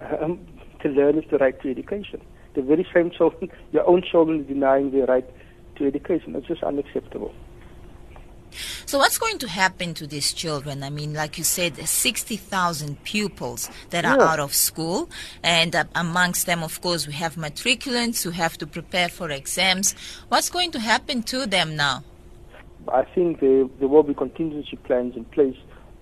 um, 0.00 0.40
to 0.82 0.88
learners 0.88 1.24
the 1.30 1.38
right 1.38 1.60
to 1.62 1.70
education. 1.70 2.20
The 2.54 2.62
very 2.62 2.86
same 2.92 3.10
children, 3.10 3.50
your 3.72 3.86
own 3.88 4.02
children, 4.02 4.46
denying 4.46 4.90
their 4.90 5.06
right 5.06 5.28
to 5.80 5.86
education. 5.86 6.36
It's 6.36 6.46
just 6.46 6.62
unacceptable. 6.62 7.34
So, 8.86 8.98
what's 8.98 9.18
going 9.18 9.38
to 9.38 9.48
happen 9.48 9.94
to 9.94 10.06
these 10.06 10.32
children? 10.32 10.82
I 10.82 10.90
mean, 10.90 11.14
like 11.14 11.38
you 11.38 11.44
said, 11.44 11.76
60,000 11.76 13.02
pupils 13.04 13.70
that 13.90 14.04
are 14.04 14.18
Yeah. 14.18 14.32
out 14.32 14.40
of 14.40 14.52
school, 14.54 15.08
and 15.42 15.74
uh, 15.76 15.84
amongst 15.94 16.46
them, 16.46 16.62
of 16.64 16.80
course, 16.80 17.06
we 17.06 17.12
have 17.14 17.36
matriculants 17.36 18.24
who 18.24 18.30
have 18.30 18.58
to 18.58 18.66
prepare 18.66 19.08
for 19.08 19.30
exams. 19.30 19.94
What's 20.28 20.50
going 20.50 20.72
to 20.72 20.80
happen 20.80 21.22
to 21.24 21.46
them 21.46 21.76
now? 21.76 22.02
I 22.88 23.04
think 23.14 23.40
there, 23.40 23.66
there 23.78 23.88
will 23.88 24.02
be 24.02 24.14
contingency 24.14 24.76
plans 24.76 25.14
in 25.16 25.24
place, 25.26 25.56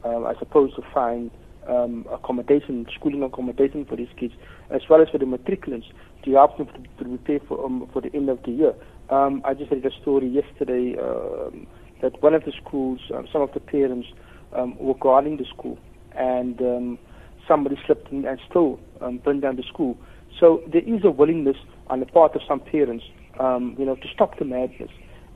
um, 0.05 0.25
I 0.25 0.35
suppose, 0.39 0.75
to 0.77 0.83
find 0.95 1.31
um, 1.67 2.07
accommodation, 2.11 2.87
schooling 2.95 3.23
accommodation 3.23 3.85
for 3.85 3.97
these 3.97 4.09
kids, 4.17 4.33
as 4.71 4.81
well 4.89 5.03
as 5.03 5.09
for 5.11 5.19
the 5.19 5.27
matriculants 5.27 5.85
to 6.25 6.33
help 6.33 6.57
them 6.57 6.67
to, 6.69 7.05
to 7.05 7.05
prepare 7.05 7.41
for, 7.41 7.63
um, 7.65 7.87
for 7.93 8.01
the 8.01 8.15
end 8.15 8.31
of 8.31 8.43
the 8.45 8.53
year. 8.53 8.75
Um, 9.11 9.43
I 9.45 9.55
just 9.55 9.71
read 9.71 9.85
a 9.87 9.91
story 10.03 10.29
yesterday 10.29 10.97
um, 11.01 11.67
that 12.03 12.23
one 12.23 12.35
of 12.35 12.45
the 12.45 12.53
schools, 12.65 13.01
um, 13.15 13.27
some 13.33 13.43
of 13.43 13.53
the 13.55 13.61
parents 13.61 14.09
um, 14.55 14.77
were 14.79 14.95
guarding 14.95 15.37
the 15.39 15.45
school, 15.45 15.79
and 16.17 16.61
um, 16.61 16.99
somebody 17.47 17.77
slipped 17.87 18.11
and 18.13 18.27
stole, 18.51 18.79
um, 19.01 19.19
burned 19.19 19.43
down 19.43 19.57
the 19.57 19.63
school. 19.63 19.97
So 20.39 20.63
there 20.71 20.83
is 20.83 21.05
a 21.05 21.11
willingness 21.11 21.57
on 21.89 22.01
the 22.01 22.07
part 22.07 22.35
of 22.37 22.43
some 22.47 22.61
parents, 22.61 23.05
you 23.41 23.85
know, 23.85 23.97
to 23.97 24.09
stop 24.15 24.39
the 24.39 24.45
madness 24.45 24.91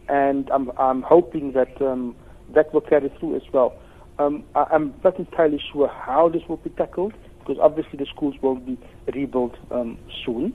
and 0.09 0.51
I'm 0.51 0.71
I'm 0.79 1.03
hoping 1.03 1.53
that 1.53 1.79
that 2.55 2.75
will 2.75 2.81
carry 2.81 3.11
through 3.19 3.37
as 3.37 3.43
well. 3.53 3.75
I, 4.19 4.29
I'm 4.55 4.95
not 5.03 5.19
entirely 5.19 5.61
sure 5.73 5.89
how 5.89 6.29
this 6.29 6.43
will 6.49 6.59
be 6.59 6.71
tackled 6.71 7.15
because 7.39 7.57
obviously 7.61 7.99
the 7.99 8.07
schools 8.15 8.35
will 8.43 8.57
be 8.57 8.79
rebuilt 9.15 9.55
soon, 10.25 10.53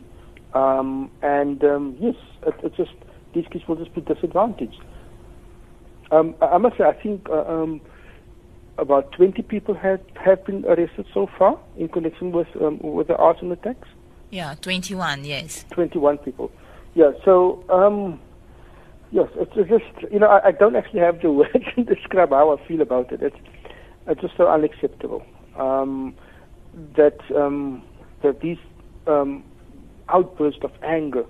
um, 0.54 1.12
and 1.22 1.64
um, 1.64 1.98
yes, 2.00 2.16
it, 2.46 2.56
it 2.64 2.76
just 2.76 2.92
these 3.34 3.46
kids 3.52 3.68
will 3.68 3.76
just 3.76 3.94
be 3.94 4.02
disadvantaged. 4.02 4.82
Um, 6.12 6.36
I, 6.42 6.46
I 6.46 6.58
must 6.58 6.78
say, 6.78 6.84
I 6.86 6.94
think 6.94 7.28
uh, 7.30 7.44
um, 7.46 7.82
about 8.78 9.12
20 9.14 9.42
people 9.44 9.76
have 9.76 10.02
have 10.16 10.46
been 10.46 10.66
arrested 10.66 11.06
so 11.14 11.28
far 11.38 11.60
in 11.78 11.88
connection 11.90 12.32
with 12.32 12.48
um, 12.62 12.80
with 12.82 13.08
the 13.08 13.16
arson 13.18 13.52
attacks. 13.52 13.88
Yeah, 14.30 14.56
21, 14.62 15.24
yes. 15.24 15.66
21 15.72 16.18
people. 16.18 16.52
Yeah, 16.94 17.12
so, 17.24 17.64
um, 17.70 18.20
yes, 19.12 19.30
it's 19.36 19.52
it's 19.56 19.70
just, 19.70 20.12
you 20.12 20.20
know, 20.20 20.28
I, 20.28 20.48
I 20.48 20.52
don't 20.52 20.76
actually 20.76 21.00
have 21.00 21.22
the 21.22 21.32
words 21.40 21.54
to 21.76 21.84
describe 21.84 22.32
how 22.32 22.58
I 22.58 22.68
feel 22.68 22.82
about 22.82 23.12
it. 23.12 23.22
It's, 23.22 23.36
it's 24.06 24.22
just 24.22 24.36
so 24.36 24.48
unacceptable 24.50 25.24
um, 25.58 26.14
that, 26.96 27.20
um, 27.36 27.84
that 28.22 28.42
these 28.42 28.58
um, 29.06 29.44
outbursts 30.10 30.62
of 30.64 30.72
anger, 30.84 31.26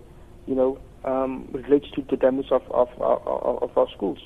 you 0.46 0.56
know, 0.56 0.80
um, 1.04 1.48
relates 1.52 1.90
to 1.96 2.04
the 2.10 2.18
damage 2.18 2.52
of, 2.52 2.62
of, 2.72 2.90
of, 3.00 3.64
of 3.64 3.78
our 3.78 3.88
schools. 3.96 4.20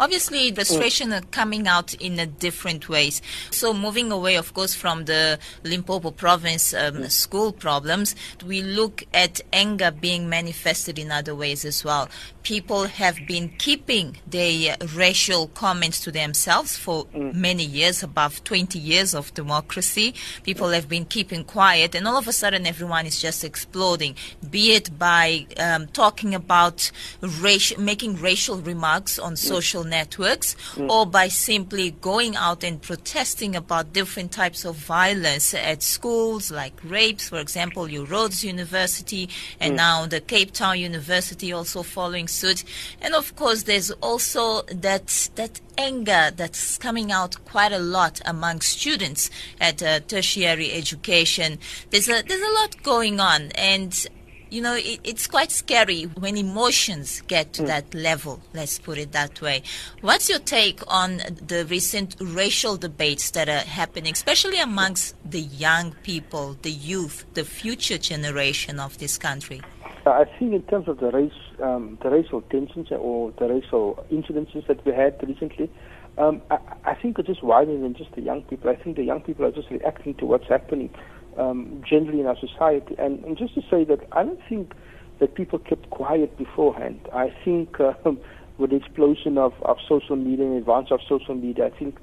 Obviously, 0.00 0.52
frustration 0.52 1.12
are 1.12 1.22
coming 1.22 1.66
out 1.66 1.92
in 1.94 2.20
a 2.20 2.26
different 2.26 2.88
ways. 2.88 3.20
So, 3.50 3.74
moving 3.74 4.12
away, 4.12 4.36
of 4.36 4.54
course, 4.54 4.72
from 4.72 5.06
the 5.06 5.40
Limpopo 5.64 6.12
province 6.12 6.72
um, 6.72 7.08
school 7.08 7.52
problems, 7.52 8.14
we 8.46 8.62
look 8.62 9.02
at 9.12 9.40
anger 9.52 9.90
being 9.90 10.28
manifested 10.28 11.00
in 11.00 11.10
other 11.10 11.34
ways 11.34 11.64
as 11.64 11.82
well. 11.82 12.08
People 12.44 12.84
have 12.84 13.18
been 13.26 13.48
keeping 13.58 14.18
their 14.24 14.76
racial 14.94 15.48
comments 15.48 15.98
to 16.00 16.12
themselves 16.12 16.76
for 16.76 17.06
many 17.12 17.64
years, 17.64 18.02
above 18.02 18.42
20 18.44 18.78
years 18.78 19.14
of 19.14 19.34
democracy. 19.34 20.14
People 20.44 20.68
have 20.68 20.88
been 20.88 21.06
keeping 21.06 21.42
quiet, 21.42 21.96
and 21.96 22.06
all 22.06 22.16
of 22.16 22.28
a 22.28 22.32
sudden, 22.32 22.66
everyone 22.66 23.04
is 23.04 23.20
just 23.20 23.42
exploding, 23.42 24.14
be 24.48 24.72
it 24.74 24.96
by 24.96 25.44
um, 25.58 25.88
talking 25.88 26.36
about 26.36 26.92
racial, 27.20 27.80
making 27.80 28.16
racial 28.16 28.58
remarks 28.58 29.18
on 29.18 29.34
social 29.34 29.87
networks, 29.88 30.56
or 30.78 31.06
by 31.06 31.28
simply 31.28 31.90
going 31.90 32.36
out 32.36 32.64
and 32.64 32.80
protesting 32.80 33.56
about 33.56 33.92
different 33.92 34.32
types 34.32 34.64
of 34.64 34.76
violence 34.76 35.54
at 35.54 35.82
schools, 35.82 36.50
like 36.50 36.74
rapes, 36.84 37.28
for 37.28 37.38
example, 37.38 37.88
your 37.88 38.04
Rhodes 38.04 38.44
University, 38.44 39.28
and 39.60 39.76
now 39.76 40.06
the 40.06 40.20
Cape 40.20 40.52
Town 40.52 40.78
University 40.78 41.52
also 41.52 41.82
following 41.82 42.28
suit. 42.28 42.64
And 43.00 43.14
of 43.14 43.34
course, 43.36 43.64
there's 43.64 43.90
also 43.90 44.62
that 44.62 45.30
that 45.34 45.60
anger 45.78 46.30
that's 46.34 46.76
coming 46.78 47.12
out 47.12 47.42
quite 47.44 47.72
a 47.72 47.78
lot 47.78 48.20
among 48.26 48.60
students 48.60 49.30
at 49.60 49.82
uh, 49.82 50.00
tertiary 50.00 50.72
education. 50.72 51.58
There's 51.90 52.08
a 52.08 52.22
there's 52.22 52.42
a 52.42 52.54
lot 52.60 52.82
going 52.82 53.20
on, 53.20 53.52
and 53.52 54.06
you 54.50 54.62
know, 54.62 54.74
it, 54.74 55.00
it's 55.04 55.26
quite 55.26 55.50
scary 55.50 56.04
when 56.04 56.36
emotions 56.36 57.22
get 57.22 57.52
to 57.54 57.62
that 57.64 57.94
level, 57.94 58.40
let's 58.54 58.78
put 58.78 58.98
it 58.98 59.12
that 59.12 59.40
way. 59.40 59.62
What's 60.00 60.28
your 60.28 60.38
take 60.38 60.80
on 60.86 61.18
the 61.46 61.66
recent 61.68 62.16
racial 62.20 62.76
debates 62.76 63.30
that 63.32 63.48
are 63.48 63.66
happening, 63.66 64.12
especially 64.12 64.58
amongst 64.58 65.16
the 65.28 65.40
young 65.40 65.92
people, 66.02 66.56
the 66.62 66.70
youth, 66.70 67.24
the 67.34 67.44
future 67.44 67.98
generation 67.98 68.80
of 68.80 68.98
this 68.98 69.18
country? 69.18 69.60
I 70.06 70.24
think 70.38 70.54
in 70.54 70.62
terms 70.62 70.88
of 70.88 71.00
the 71.00 71.10
race, 71.10 71.32
um, 71.62 71.98
the 72.02 72.08
racial 72.08 72.40
tensions 72.42 72.88
or 72.90 73.32
the 73.38 73.46
racial 73.46 74.04
incidences 74.10 74.66
that 74.66 74.84
we 74.86 74.92
had 74.92 75.22
recently, 75.26 75.70
um, 76.16 76.40
I, 76.50 76.58
I 76.84 76.94
think 76.94 77.18
it's 77.18 77.28
just 77.28 77.42
wider 77.42 77.78
than 77.78 77.94
just 77.94 78.12
the 78.14 78.22
young 78.22 78.42
people. 78.42 78.70
I 78.70 78.76
think 78.76 78.96
the 78.96 79.04
young 79.04 79.20
people 79.20 79.44
are 79.44 79.52
just 79.52 79.70
reacting 79.70 80.14
to 80.14 80.26
what's 80.26 80.48
happening 80.48 80.90
um, 81.38 81.82
generally 81.88 82.20
in 82.20 82.26
our 82.26 82.36
society. 82.38 82.94
And, 82.98 83.24
and 83.24 83.36
just 83.36 83.54
to 83.54 83.62
say 83.70 83.84
that 83.84 84.00
I 84.12 84.24
don't 84.24 84.40
think 84.48 84.72
that 85.20 85.34
people 85.34 85.58
kept 85.58 85.90
quiet 85.90 86.36
beforehand. 86.36 87.00
I 87.12 87.32
think 87.44 87.80
um, 88.04 88.18
with 88.58 88.70
the 88.70 88.76
explosion 88.76 89.38
of, 89.38 89.52
of 89.62 89.78
social 89.88 90.16
media 90.16 90.46
and 90.46 90.56
advance 90.56 90.88
of 90.90 91.00
social 91.08 91.34
media, 91.34 91.66
I 91.66 91.78
think, 91.78 91.96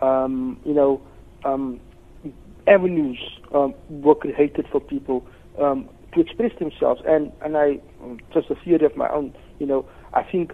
um, 0.00 0.60
you 0.64 0.74
know, 0.74 1.00
um, 1.44 1.80
avenues 2.66 3.18
um, 3.54 3.74
were 3.88 4.14
created 4.14 4.66
for 4.70 4.80
people 4.80 5.26
um, 5.60 5.88
to 6.14 6.20
express 6.20 6.52
themselves. 6.58 7.02
And, 7.06 7.32
and 7.42 7.56
I, 7.56 7.80
just 8.32 8.50
a 8.50 8.54
theory 8.56 8.84
of 8.84 8.96
my 8.96 9.08
own, 9.08 9.34
you 9.58 9.66
know, 9.66 9.86
I 10.12 10.22
think 10.22 10.52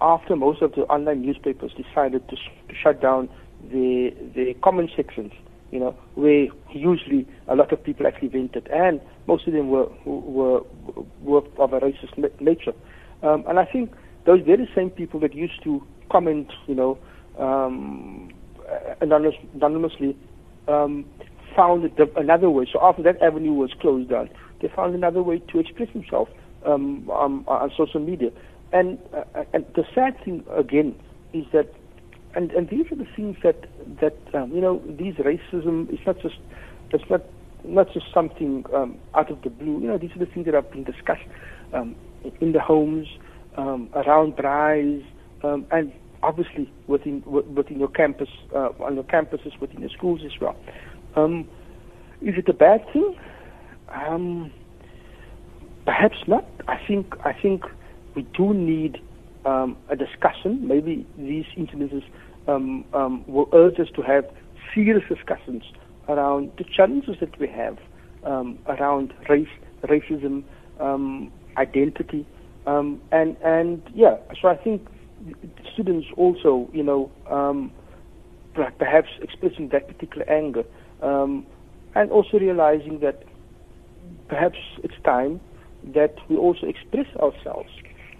after 0.00 0.36
most 0.36 0.62
of 0.62 0.72
the 0.72 0.82
online 0.82 1.22
newspapers 1.22 1.72
decided 1.72 2.28
to, 2.28 2.36
sh- 2.36 2.50
to 2.68 2.74
shut 2.74 3.00
down 3.00 3.28
the, 3.70 4.14
the 4.34 4.54
comment 4.62 4.90
sections, 4.94 5.32
you 5.70 5.78
know, 5.78 5.96
where 6.14 6.46
usually 6.72 7.26
a 7.46 7.54
lot 7.54 7.72
of 7.72 7.82
people 7.82 8.06
actually 8.06 8.28
vented, 8.28 8.66
and 8.68 9.00
most 9.26 9.46
of 9.46 9.52
them 9.52 9.68
were, 9.68 9.88
were, 10.04 10.62
were 11.20 11.42
of 11.58 11.72
a 11.72 11.80
racist 11.80 12.40
nature. 12.40 12.72
Um, 13.22 13.44
and 13.48 13.58
I 13.58 13.64
think 13.64 13.92
those 14.26 14.42
very 14.44 14.68
same 14.74 14.90
people 14.90 15.20
that 15.20 15.34
used 15.34 15.62
to 15.64 15.82
comment, 16.10 16.52
you 16.66 16.74
know, 16.74 16.98
um, 17.38 18.30
anonymous, 19.00 19.36
anonymously, 19.54 20.16
um, 20.68 21.04
found 21.56 21.90
another 22.16 22.50
way. 22.50 22.66
So 22.72 22.78
after 22.82 23.02
that 23.02 23.20
avenue 23.22 23.52
was 23.52 23.72
closed 23.80 24.10
down, 24.10 24.30
they 24.60 24.68
found 24.68 24.94
another 24.94 25.22
way 25.22 25.38
to 25.38 25.58
express 25.58 25.92
themselves 25.92 26.30
um, 26.64 27.08
um, 27.10 27.44
on 27.46 27.70
social 27.76 28.00
media. 28.00 28.30
And, 28.72 28.98
uh, 29.14 29.44
and 29.52 29.64
the 29.74 29.84
sad 29.94 30.22
thing 30.24 30.44
again 30.54 30.94
is 31.32 31.44
that, 31.52 31.72
and, 32.34 32.50
and 32.52 32.68
these 32.68 32.86
are 32.92 32.96
the 32.96 33.06
things 33.16 33.36
that 33.42 33.64
that 34.00 34.16
um, 34.34 34.52
you 34.52 34.60
know, 34.60 34.82
these 34.86 35.14
racism 35.14 35.92
is 35.92 35.98
not 36.06 36.20
just 36.20 36.36
it's 36.92 37.04
not 37.10 37.22
not 37.64 37.92
just 37.92 38.06
something 38.12 38.64
um, 38.74 38.98
out 39.14 39.30
of 39.30 39.42
the 39.42 39.50
blue. 39.50 39.80
You 39.80 39.88
know, 39.88 39.98
these 39.98 40.10
are 40.14 40.18
the 40.18 40.26
things 40.26 40.46
that 40.46 40.54
have 40.54 40.70
been 40.70 40.84
discussed 40.84 41.26
um, 41.72 41.96
in 42.40 42.52
the 42.52 42.60
homes, 42.60 43.08
um, 43.56 43.88
around 43.94 44.36
braais, 44.36 45.04
um, 45.42 45.66
and 45.70 45.92
obviously 46.22 46.72
within 46.86 47.22
within 47.26 47.78
your 47.78 47.88
campus, 47.88 48.28
uh, 48.54 48.70
on 48.80 48.94
your 48.94 49.04
campuses, 49.04 49.58
within 49.60 49.80
your 49.80 49.90
schools 49.90 50.20
as 50.24 50.32
well. 50.40 50.56
Um, 51.16 51.48
is 52.20 52.34
it 52.36 52.48
a 52.48 52.52
bad 52.52 52.84
thing? 52.92 53.16
Um, 53.88 54.52
perhaps 55.84 56.16
not. 56.26 56.46
I 56.66 56.78
think 56.86 57.14
I 57.24 57.32
think 57.32 57.64
we 58.14 58.22
do 58.36 58.52
need 58.52 58.98
um, 59.44 59.76
a 59.88 59.96
discussion. 59.96 60.66
Maybe 60.66 61.06
these 61.16 61.44
incidences 61.56 62.04
um, 62.46 62.84
um, 62.94 63.24
will 63.26 63.48
urge 63.52 63.78
us 63.78 63.88
to 63.96 64.02
have 64.02 64.24
serious 64.74 65.02
discussions 65.08 65.62
around 66.08 66.52
the 66.58 66.64
challenges 66.64 67.16
that 67.20 67.38
we 67.38 67.48
have 67.48 67.78
um, 68.24 68.58
around 68.66 69.12
race, 69.28 69.48
racism, 69.84 70.44
um, 70.80 71.30
identity, 71.56 72.26
um, 72.66 73.00
and 73.12 73.36
and 73.44 73.82
yeah. 73.94 74.16
So 74.40 74.48
I 74.48 74.56
think 74.56 74.86
students 75.72 76.06
also, 76.16 76.68
you 76.72 76.82
know, 76.82 77.10
perhaps 78.54 79.08
expressing 79.20 79.68
that 79.70 79.88
particular 79.88 80.28
anger, 80.30 80.64
and 81.02 82.10
also 82.10 82.38
realizing 82.38 83.00
that 83.00 83.22
perhaps 84.28 84.58
it's 84.82 84.94
time 85.04 85.40
that 85.94 86.14
we 86.28 86.36
also 86.36 86.66
express 86.66 87.06
ourselves. 87.16 87.70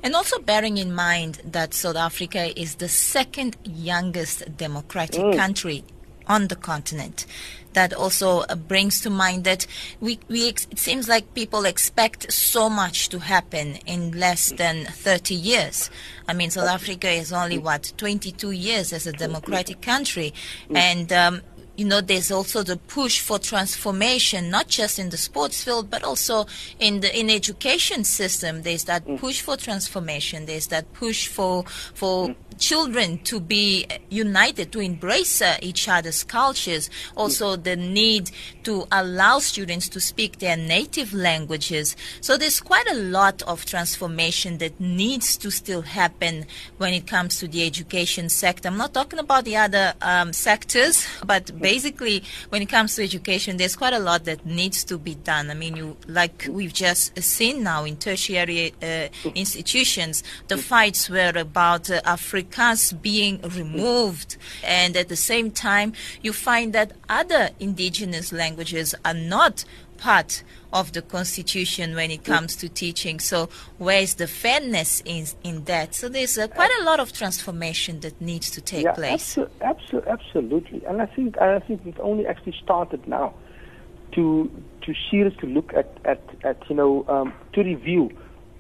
And 0.03 0.15
also 0.15 0.39
bearing 0.39 0.79
in 0.79 0.95
mind 0.95 1.41
that 1.45 1.75
South 1.75 1.97
Africa 1.97 2.59
is 2.59 2.77
the 2.77 2.89
second 2.89 3.57
youngest 3.65 4.57
democratic 4.57 5.21
mm. 5.21 5.37
country 5.37 5.85
on 6.29 6.49
the 6.49 6.57
continent. 6.57 7.27
That 7.73 7.93
also 7.93 8.41
uh, 8.41 8.55
brings 8.55 9.01
to 9.03 9.11
mind 9.11 9.45
that 9.45 9.67
we, 10.01 10.19
we 10.29 10.49
ex- 10.49 10.67
it 10.71 10.79
seems 10.79 11.09
like 11.09 11.35
people 11.35 11.65
expect 11.65 12.33
so 12.33 12.69
much 12.69 13.09
to 13.11 13.19
happen 13.19 13.77
in 13.87 14.19
less 14.19 14.53
than 14.53 14.85
30 14.87 15.35
years. 15.35 15.91
I 16.27 16.35
mean, 16.35 16.51
South 16.51 16.69
Africa 16.69 17.09
is 17.11 17.33
only 17.33 17.59
what 17.59 17.93
22 17.97 18.51
years 18.51 18.93
as 18.93 19.07
a 19.07 19.13
democratic 19.13 19.81
country, 19.81 20.35
and 20.75 21.13
um, 21.13 21.43
you 21.79 21.85
know, 21.85 22.01
there's 22.01 22.33
also 22.33 22.65
the 22.65 22.77
push 22.77 23.21
for 23.21 23.39
transformation, 23.39 24.51
not 24.51 24.67
just 24.67 24.99
in 24.99 25.11
the 25.11 25.17
sports 25.17 25.63
field, 25.63 25.89
but 25.89 26.03
also 26.03 26.45
in 26.81 27.01
the 27.01 27.19
in 27.19 27.31
education 27.31 28.03
system. 28.03 28.63
There's 28.63 28.83
that 28.85 29.07
mm. 29.07 29.17
push 29.17 29.43
for 29.43 29.57
transformation. 29.57 30.47
There's 30.47 30.67
that 30.67 30.93
push 30.93 31.29
for 31.29 31.63
for 31.95 32.31
mm. 32.31 32.37
children 32.59 33.19
to 33.19 33.39
be 33.39 33.87
united, 34.11 34.73
to 34.73 34.81
embrace 34.81 35.41
uh, 35.41 35.57
each 35.63 35.89
other's 35.89 36.25
cultures. 36.25 36.91
Also, 37.17 37.57
mm. 37.57 37.63
the 37.63 37.77
need 37.77 38.33
to 38.65 38.89
allow 38.91 39.39
students 39.39 39.89
to 39.91 40.01
speak 40.01 40.41
their 40.41 40.57
native 40.57 41.15
languages. 41.15 41.95
So 42.21 42.37
there's 42.37 42.61
quite 42.61 42.91
a 42.91 42.97
lot 42.97 43.41
of 43.43 43.65
transformation 43.65 44.59
that 44.59 44.81
needs 44.81 45.37
to 45.37 45.53
still 45.53 45.83
happen 45.83 46.45
when 46.79 46.93
it 46.93 47.07
comes 47.07 47.39
to 47.39 47.47
the 47.47 47.65
education 47.65 48.29
sector. 48.29 48.67
I'm 48.67 48.77
not 48.77 48.95
talking 48.95 49.21
about 49.21 49.45
the 49.45 49.57
other 49.57 49.95
um, 50.03 50.33
sectors, 50.33 51.07
but 51.25 51.53
basically, 51.75 52.23
when 52.49 52.63
it 52.63 52.71
comes 52.77 52.95
to 52.97 53.05
education, 53.05 53.59
there's 53.59 53.77
quite 53.77 53.93
a 53.93 53.99
lot 53.99 54.25
that 54.25 54.47
needs 54.47 54.85
to 54.85 54.97
be 54.97 55.15
done. 55.33 55.51
I 55.51 55.55
mean, 55.55 55.77
you 55.77 55.97
like 56.07 56.47
we've 56.49 56.73
just 56.73 57.05
seen 57.23 57.63
now 57.63 57.85
in 57.85 57.97
tertiary 57.97 58.73
uh, 58.83 59.09
institutions, 59.35 60.15
the 60.53 60.57
fights 60.57 61.11
were 61.11 61.35
about 61.37 61.91
uh, 61.91 62.01
Afrikaans 62.19 62.83
being 63.11 63.35
removed, 63.61 64.39
and 64.65 64.97
at 64.97 65.09
the 65.09 65.21
same 65.31 65.51
time, 65.51 65.93
you 66.23 66.33
find 66.33 66.73
that 66.73 66.93
other 67.21 67.51
indigenous 67.61 68.33
languages 68.33 68.95
are 69.05 69.19
not 69.37 69.65
part 69.99 70.43
of 70.73 70.93
the 70.93 71.03
constitution 71.03 71.95
when 71.95 72.11
it 72.11 72.25
comes 72.25 72.57
to 72.57 72.69
teaching. 72.69 73.21
So 73.21 73.49
where 73.79 74.01
is 74.01 74.15
the 74.15 74.27
fairness 74.27 75.03
in 75.05 75.27
in 75.43 75.65
that? 75.65 75.95
So 75.95 76.09
there's 76.09 76.39
uh, 76.39 76.49
quite 76.49 76.71
a 76.81 76.85
lot 76.85 77.01
of 77.01 77.13
transformation 77.13 78.01
that 78.01 78.21
needs 78.21 78.51
to 78.53 78.61
take 78.61 78.85
yeah, 78.85 78.93
place. 78.93 79.37
Abso- 79.37 79.49
abso- 79.61 80.07
absolutely, 80.07 80.85
and 80.87 81.03
I 81.03 81.07
think 81.07 81.39
I 81.39 81.59
think 81.61 81.85
we've 81.85 82.01
only 82.01 82.27
actually 82.27 82.57
started 82.63 83.07
now 83.07 83.35
to 84.13 84.51
to 84.83 84.95
seriously 85.11 85.53
look 85.53 85.73
at 85.75 85.99
at, 86.05 86.23
at 86.45 86.63
you 86.69 86.77
know 86.77 87.05
um, 87.09 87.33
to 87.53 87.63
review 87.63 88.11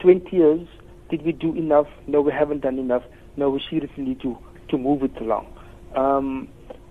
20 0.00 0.36
years. 0.36 0.68
Did 1.10 1.22
we 1.22 1.32
do 1.32 1.54
enough? 1.54 1.86
No, 2.06 2.20
we 2.20 2.32
haven't 2.32 2.60
done 2.60 2.78
enough. 2.78 3.02
No, 3.36 3.48
we 3.48 3.62
seriously 3.70 4.04
need 4.04 4.20
to 4.20 4.36
to 4.68 4.78
move 4.78 5.02
it 5.02 5.16
along. 5.20 5.46
Um, 5.94 6.48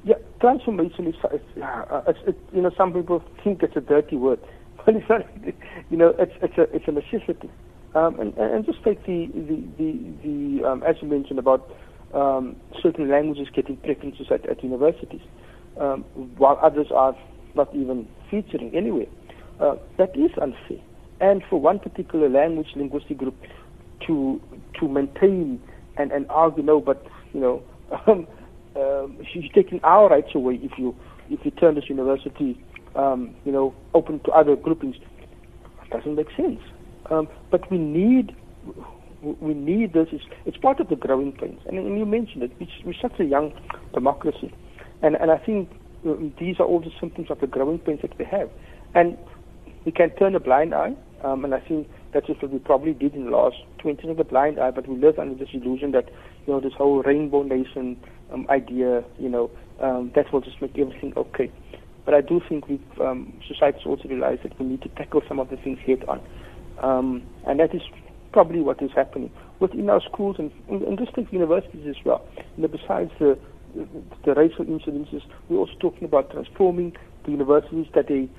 yeah, 0.07 0.15
transformation 0.39 1.07
is, 1.07 1.15
uh, 1.23 2.01
it's, 2.07 2.19
it, 2.25 2.39
you 2.53 2.61
know, 2.61 2.71
some 2.77 2.93
people 2.93 3.21
think 3.43 3.61
it's 3.61 3.75
a 3.75 3.81
dirty 3.81 4.15
word, 4.15 4.39
but 4.85 4.95
it's 4.95 5.09
not, 5.09 5.21
you 5.89 5.97
know, 5.97 6.13
it's, 6.17 6.31
it's, 6.41 6.57
a, 6.57 6.63
it's 6.73 6.85
a 6.87 6.91
necessity. 6.91 7.51
Um, 7.93 8.19
and, 8.19 8.37
and 8.37 8.65
just 8.65 8.83
take 8.83 9.05
the, 9.05 9.27
the, 9.33 9.63
the, 9.77 9.99
the 10.23 10.67
um, 10.67 10.83
as 10.83 10.95
you 11.01 11.07
mentioned 11.07 11.39
about 11.39 11.69
um, 12.13 12.55
certain 12.81 13.09
languages 13.09 13.47
getting 13.53 13.75
preferences 13.77 14.27
at, 14.31 14.47
at 14.49 14.63
universities, 14.63 15.21
um, 15.79 16.03
while 16.37 16.59
others 16.61 16.87
are 16.93 17.15
not 17.55 17.73
even 17.75 18.07
featuring 18.29 18.73
anywhere. 18.75 19.07
Uh, 19.59 19.75
that 19.97 20.15
is 20.15 20.31
unfair. 20.41 20.83
And 21.19 21.41
for 21.49 21.59
one 21.59 21.79
particular 21.79 22.29
language 22.29 22.67
linguistic 22.75 23.17
group 23.17 23.35
to 24.05 24.39
to 24.79 24.87
maintain 24.87 25.59
and, 25.97 26.11
and 26.11 26.27
argue, 26.29 26.63
no, 26.63 26.79
but 26.79 27.03
you 27.33 27.39
know, 27.39 27.63
um, 28.07 28.27
um, 28.77 29.17
you're 29.33 29.51
taking 29.53 29.79
our 29.83 30.09
rights 30.09 30.29
away 30.35 30.59
if 30.61 30.77
you 30.77 30.95
if 31.29 31.43
you 31.43 31.51
turn 31.51 31.75
this 31.75 31.89
university, 31.89 32.57
um, 32.95 33.35
you 33.43 33.51
know, 33.51 33.75
open 33.93 34.19
to 34.21 34.31
other 34.31 34.55
groupings. 34.55 34.95
It 35.83 35.89
doesn't 35.89 36.15
make 36.15 36.27
sense. 36.35 36.59
Um, 37.09 37.27
but 37.51 37.69
we 37.71 37.77
need 37.77 38.35
we 39.21 39.53
need 39.53 39.93
this. 39.93 40.07
It's, 40.11 40.23
it's 40.45 40.57
part 40.57 40.79
of 40.79 40.89
the 40.89 40.95
growing 40.95 41.31
pains. 41.31 41.59
And, 41.65 41.77
and 41.77 41.97
you 41.97 42.05
mentioned 42.05 42.43
it. 42.43 42.51
It's, 42.59 42.71
we're 42.85 42.93
such 43.01 43.19
a 43.19 43.25
young 43.25 43.53
democracy, 43.93 44.53
and 45.01 45.15
and 45.15 45.31
I 45.31 45.37
think 45.37 45.69
um, 46.05 46.33
these 46.39 46.59
are 46.59 46.65
all 46.65 46.79
the 46.79 46.91
symptoms 46.99 47.29
of 47.29 47.39
the 47.39 47.47
growing 47.47 47.79
pains 47.79 48.01
that 48.01 48.17
we 48.17 48.25
have. 48.25 48.49
And 48.95 49.17
we 49.85 49.91
can 49.91 50.09
turn 50.11 50.35
a 50.35 50.39
blind 50.39 50.73
eye, 50.73 50.95
um, 51.23 51.43
and 51.45 51.53
I 51.53 51.59
think 51.59 51.87
that's 52.13 52.27
what 52.29 52.51
we 52.51 52.59
probably 52.59 52.93
did 52.93 53.13
in 53.15 53.25
the 53.25 53.31
last 53.31 53.57
20 53.79 54.05
years, 54.05 54.17
a 54.19 54.23
blind 54.23 54.59
eye, 54.59 54.71
but 54.71 54.87
we 54.87 54.97
live 54.97 55.19
under 55.19 55.35
this 55.35 55.49
illusion 55.53 55.91
that, 55.91 56.09
you 56.45 56.53
know, 56.53 56.59
this 56.59 56.73
whole 56.73 57.01
rainbow 57.03 57.43
nation 57.43 57.97
um, 58.31 58.45
idea, 58.49 59.03
you 59.19 59.29
know, 59.29 59.49
um, 59.81 60.11
that 60.15 60.31
will 60.31 60.41
just 60.41 60.61
make 60.61 60.77
everything 60.77 61.13
okay. 61.15 61.51
But 62.05 62.13
I 62.13 62.21
do 62.21 62.41
think 62.47 62.67
we've, 62.67 63.01
um, 63.01 63.33
society's 63.47 63.85
also 63.85 64.07
realize 64.07 64.39
that 64.43 64.57
we 64.59 64.65
need 64.65 64.81
to 64.83 64.89
tackle 64.89 65.21
some 65.27 65.39
of 65.39 65.49
the 65.49 65.57
things 65.57 65.79
head 65.85 66.03
on. 66.07 66.21
Um, 66.81 67.23
and 67.45 67.59
that 67.59 67.75
is 67.75 67.81
probably 68.31 68.61
what 68.61 68.81
is 68.81 68.91
happening 68.95 69.31
within 69.59 69.89
our 69.89 70.01
schools 70.01 70.37
and, 70.39 70.51
and 70.69 70.97
district 70.97 71.33
universities 71.33 71.85
as 71.87 72.05
well. 72.05 72.25
You 72.55 72.63
know, 72.63 72.67
besides 72.67 73.11
the, 73.19 73.37
the, 73.75 73.87
the 74.25 74.33
racial 74.35 74.65
incidences, 74.65 75.21
we're 75.49 75.57
also 75.57 75.73
talking 75.79 76.05
about 76.05 76.31
transforming 76.31 76.95
the 77.25 77.31
universities 77.31 77.87
that 77.93 78.07
they 78.07 78.29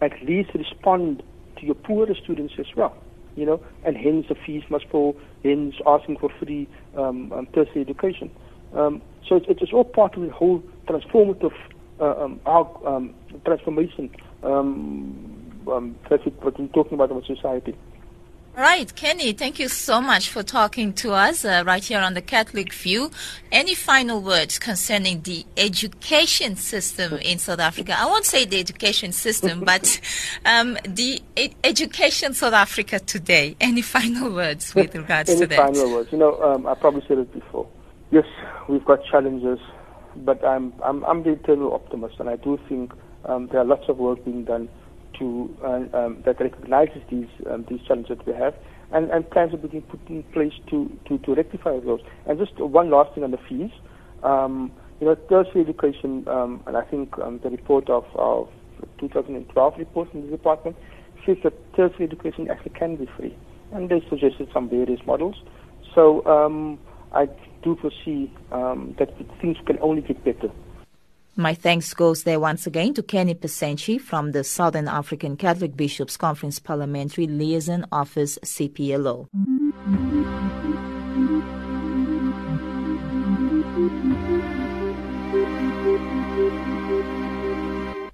at 0.00 0.12
least 0.26 0.50
respond 0.54 1.22
to 1.58 1.66
your 1.66 1.74
poorer 1.76 2.14
students 2.14 2.54
as 2.58 2.66
well 2.76 2.96
you 3.36 3.46
know, 3.46 3.60
and 3.84 3.96
hence 3.96 4.26
the 4.28 4.34
fees 4.46 4.62
must 4.70 4.86
fall, 4.88 5.16
hence 5.42 5.74
asking 5.86 6.18
for 6.18 6.30
free 6.38 6.68
um, 6.96 7.32
um, 7.32 7.46
tertiary 7.54 7.80
education. 7.80 8.30
Um, 8.74 9.02
so 9.28 9.36
it's, 9.36 9.46
it's 9.48 9.72
all 9.72 9.84
part 9.84 10.16
of 10.16 10.22
the 10.22 10.30
whole 10.30 10.62
transformative 10.86 11.54
uh, 12.00 12.24
um, 12.24 12.40
um, 12.46 13.14
transformation 13.44 14.10
um, 14.42 15.62
um, 15.68 15.96
that 16.10 16.24
we're 16.42 16.50
talking 16.68 16.94
about 16.94 17.10
in 17.10 17.16
our 17.16 17.24
society. 17.24 17.76
Right, 18.54 18.94
Kenny, 18.94 19.32
thank 19.32 19.58
you 19.58 19.68
so 19.68 20.02
much 20.02 20.28
for 20.28 20.42
talking 20.42 20.92
to 20.94 21.12
us 21.12 21.42
uh, 21.42 21.62
right 21.64 21.82
here 21.82 22.00
on 22.00 22.12
the 22.12 22.20
Catholic 22.20 22.70
View. 22.74 23.10
Any 23.50 23.74
final 23.74 24.20
words 24.20 24.58
concerning 24.58 25.22
the 25.22 25.46
education 25.56 26.56
system 26.56 27.14
in 27.14 27.38
South 27.38 27.60
Africa? 27.60 27.96
I 27.98 28.04
won't 28.04 28.26
say 28.26 28.44
the 28.44 28.60
education 28.60 29.12
system, 29.12 29.60
but 29.64 29.98
um, 30.44 30.76
the 30.84 31.22
e- 31.34 31.54
education 31.64 32.34
South 32.34 32.52
Africa 32.52 32.98
today. 32.98 33.56
Any 33.58 33.80
final 33.96 34.30
words 34.30 34.74
with 34.74 34.94
regards 34.94 35.30
Any 35.30 35.40
to 35.40 35.46
that? 35.46 35.58
Any 35.58 35.74
final 35.74 35.92
words? 35.94 36.12
You 36.12 36.18
know, 36.18 36.38
um, 36.42 36.66
I 36.66 36.74
probably 36.74 37.02
said 37.08 37.18
it 37.18 37.32
before. 37.32 37.66
Yes, 38.12 38.26
we've 38.68 38.84
got 38.84 38.98
challenges, 39.10 39.58
but 40.16 40.44
I'm 40.44 40.74
I'm, 40.84 41.02
I'm 41.04 41.22
the 41.22 41.30
eternal 41.30 41.72
optimist, 41.72 42.16
and 42.18 42.28
I 42.28 42.36
do 42.36 42.58
think 42.68 42.92
um, 43.24 43.48
there 43.50 43.62
are 43.62 43.64
lots 43.64 43.84
of 43.88 43.96
work 43.96 44.22
being 44.22 44.44
done 44.44 44.68
to 45.18 45.48
uh, 45.64 45.96
um, 45.96 46.22
that 46.26 46.38
recognizes 46.38 47.00
these 47.10 47.28
um, 47.50 47.64
these 47.70 47.80
challenges 47.88 48.18
that 48.18 48.26
we 48.26 48.34
have, 48.34 48.52
and, 48.92 49.10
and 49.10 49.30
plans 49.30 49.54
are 49.54 49.56
being 49.56 49.82
put 49.84 49.98
in 50.10 50.24
place 50.24 50.52
to, 50.68 50.90
to, 51.08 51.16
to 51.20 51.34
rectify 51.34 51.80
those. 51.80 52.00
And 52.26 52.38
just 52.38 52.52
one 52.60 52.90
last 52.90 53.14
thing 53.14 53.24
on 53.24 53.30
the 53.30 53.38
fees. 53.48 53.70
Um, 54.22 54.72
you 55.00 55.06
know, 55.06 55.14
tertiary 55.14 55.64
education, 55.64 56.28
um, 56.28 56.62
and 56.66 56.76
I 56.76 56.82
think 56.82 57.16
the 57.16 57.48
report 57.50 57.88
of, 57.88 58.04
of 58.14 58.48
2012 59.00 59.74
report 59.78 60.12
in 60.12 60.26
the 60.26 60.30
department 60.30 60.76
says 61.24 61.38
that 61.44 61.54
tertiary 61.74 62.04
education 62.04 62.48
actually 62.50 62.78
can 62.78 62.96
be 62.96 63.08
free, 63.16 63.34
and 63.72 63.88
they 63.88 64.04
suggested 64.10 64.48
some 64.52 64.68
various 64.68 65.00
models. 65.06 65.36
So 65.94 66.22
I 67.12 67.26
do 67.62 67.76
foresee 67.76 68.32
um, 68.50 68.94
that 68.98 69.14
things 69.40 69.56
can 69.66 69.78
only 69.80 70.02
get 70.02 70.22
better. 70.24 70.50
My 71.34 71.54
thanks 71.54 71.94
goes 71.94 72.24
there 72.24 72.38
once 72.38 72.66
again 72.66 72.92
to 72.94 73.02
Kenny 73.02 73.32
Pasensie 73.34 73.96
from 73.98 74.32
the 74.32 74.44
Southern 74.44 74.86
African 74.86 75.36
Catholic 75.36 75.74
Bishops 75.74 76.18
Conference 76.18 76.58
Parliamentary 76.58 77.26
Liaison 77.26 77.86
Office, 77.90 78.38
CPLO. 78.44 79.28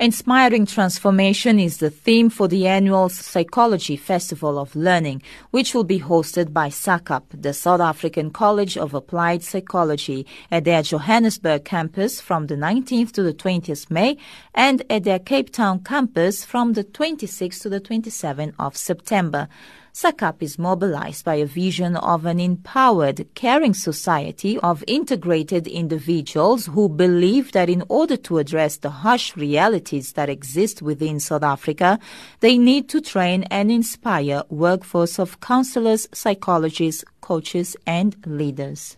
Inspiring 0.00 0.64
Transformation 0.64 1.58
is 1.58 1.78
the 1.78 1.90
theme 1.90 2.30
for 2.30 2.46
the 2.46 2.68
annual 2.68 3.08
Psychology 3.08 3.96
Festival 3.96 4.56
of 4.56 4.76
Learning, 4.76 5.20
which 5.50 5.74
will 5.74 5.82
be 5.82 5.98
hosted 5.98 6.52
by 6.52 6.68
SACAP, 6.68 7.24
the 7.32 7.52
South 7.52 7.80
African 7.80 8.30
College 8.30 8.78
of 8.78 8.94
Applied 8.94 9.42
Psychology, 9.42 10.24
at 10.52 10.62
their 10.62 10.84
Johannesburg 10.84 11.64
campus 11.64 12.20
from 12.20 12.46
the 12.46 12.54
19th 12.54 13.10
to 13.10 13.24
the 13.24 13.34
20th 13.34 13.90
May 13.90 14.16
and 14.54 14.84
at 14.88 15.02
their 15.02 15.18
Cape 15.18 15.50
Town 15.50 15.82
campus 15.82 16.44
from 16.44 16.74
the 16.74 16.84
26th 16.84 17.62
to 17.62 17.68
the 17.68 17.80
27th 17.80 18.54
of 18.56 18.76
September. 18.76 19.48
SACAP 19.92 20.42
is 20.42 20.58
mobilized 20.58 21.24
by 21.24 21.36
a 21.36 21.46
vision 21.46 21.96
of 21.96 22.26
an 22.26 22.38
empowered, 22.38 23.26
caring 23.34 23.74
society 23.74 24.58
of 24.58 24.84
integrated 24.86 25.66
individuals 25.66 26.66
who 26.66 26.88
believe 26.88 27.52
that 27.52 27.68
in 27.68 27.82
order 27.88 28.16
to 28.16 28.38
address 28.38 28.76
the 28.76 28.90
harsh 28.90 29.36
realities 29.36 30.12
that 30.12 30.28
exist 30.28 30.82
within 30.82 31.18
South 31.18 31.42
Africa, 31.42 31.98
they 32.40 32.58
need 32.58 32.88
to 32.88 33.00
train 33.00 33.44
and 33.44 33.70
inspire 33.70 34.42
workforce 34.48 35.18
of 35.18 35.40
counselors, 35.40 36.08
psychologists, 36.12 37.04
coaches, 37.20 37.76
and 37.86 38.16
leaders. 38.26 38.96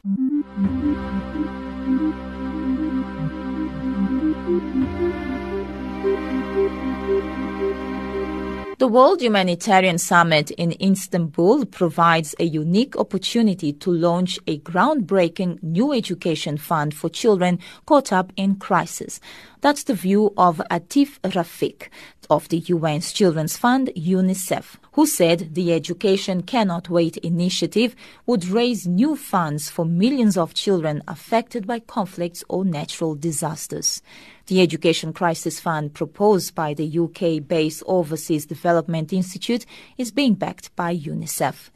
The 8.81 8.89
World 8.89 9.21
Humanitarian 9.21 9.99
Summit 9.99 10.51
in 10.53 10.75
Istanbul 10.81 11.67
provides 11.67 12.35
a 12.39 12.45
unique 12.45 12.97
opportunity 12.97 13.75
to 13.75 13.91
launch 13.91 14.39
a 14.47 14.59
groundbreaking 14.61 15.63
new 15.63 15.93
education 15.93 16.57
fund 16.57 16.95
for 16.95 17.11
children 17.11 17.59
caught 17.85 18.11
up 18.11 18.33
in 18.37 18.55
crisis. 18.55 19.21
That's 19.61 19.85
the 19.85 19.95
view 19.95 20.33
of 20.39 20.63
Atif 20.71 21.21
Rafiq 21.21 21.89
of 22.31 22.49
the 22.49 22.65
UN's 22.71 23.13
Children's 23.13 23.59
Fund, 23.59 23.91
UNICEF, 23.95 24.77
who 24.93 25.07
said 25.07 25.55
the 25.55 25.75
Education 25.75 26.43
Cannot 26.43 26.89
Wait 26.89 27.19
initiative 27.19 27.95
would 28.25 28.47
raise 28.47 28.87
new 28.87 29.17
funds 29.17 29.69
for 29.69 29.85
millions 29.85 30.39
of 30.39 30.55
children 30.55 31.03
affected 31.07 31.67
by 31.67 31.81
conflicts 31.81 32.43
or 32.49 32.65
natural 32.65 33.15
disasters. 33.15 34.01
The 34.47 34.63
Education 34.63 35.13
Crisis 35.13 35.61
Fund 35.61 35.93
proposed 35.93 36.55
by 36.55 36.73
the 36.73 36.99
UK 36.99 37.47
based 37.47 37.83
Overseas 37.85 38.47
Development 38.47 39.13
Institute 39.13 39.67
is 39.99 40.11
being 40.11 40.35
backed 40.35 40.75
by 40.75 40.97
UNICEF. 40.97 41.71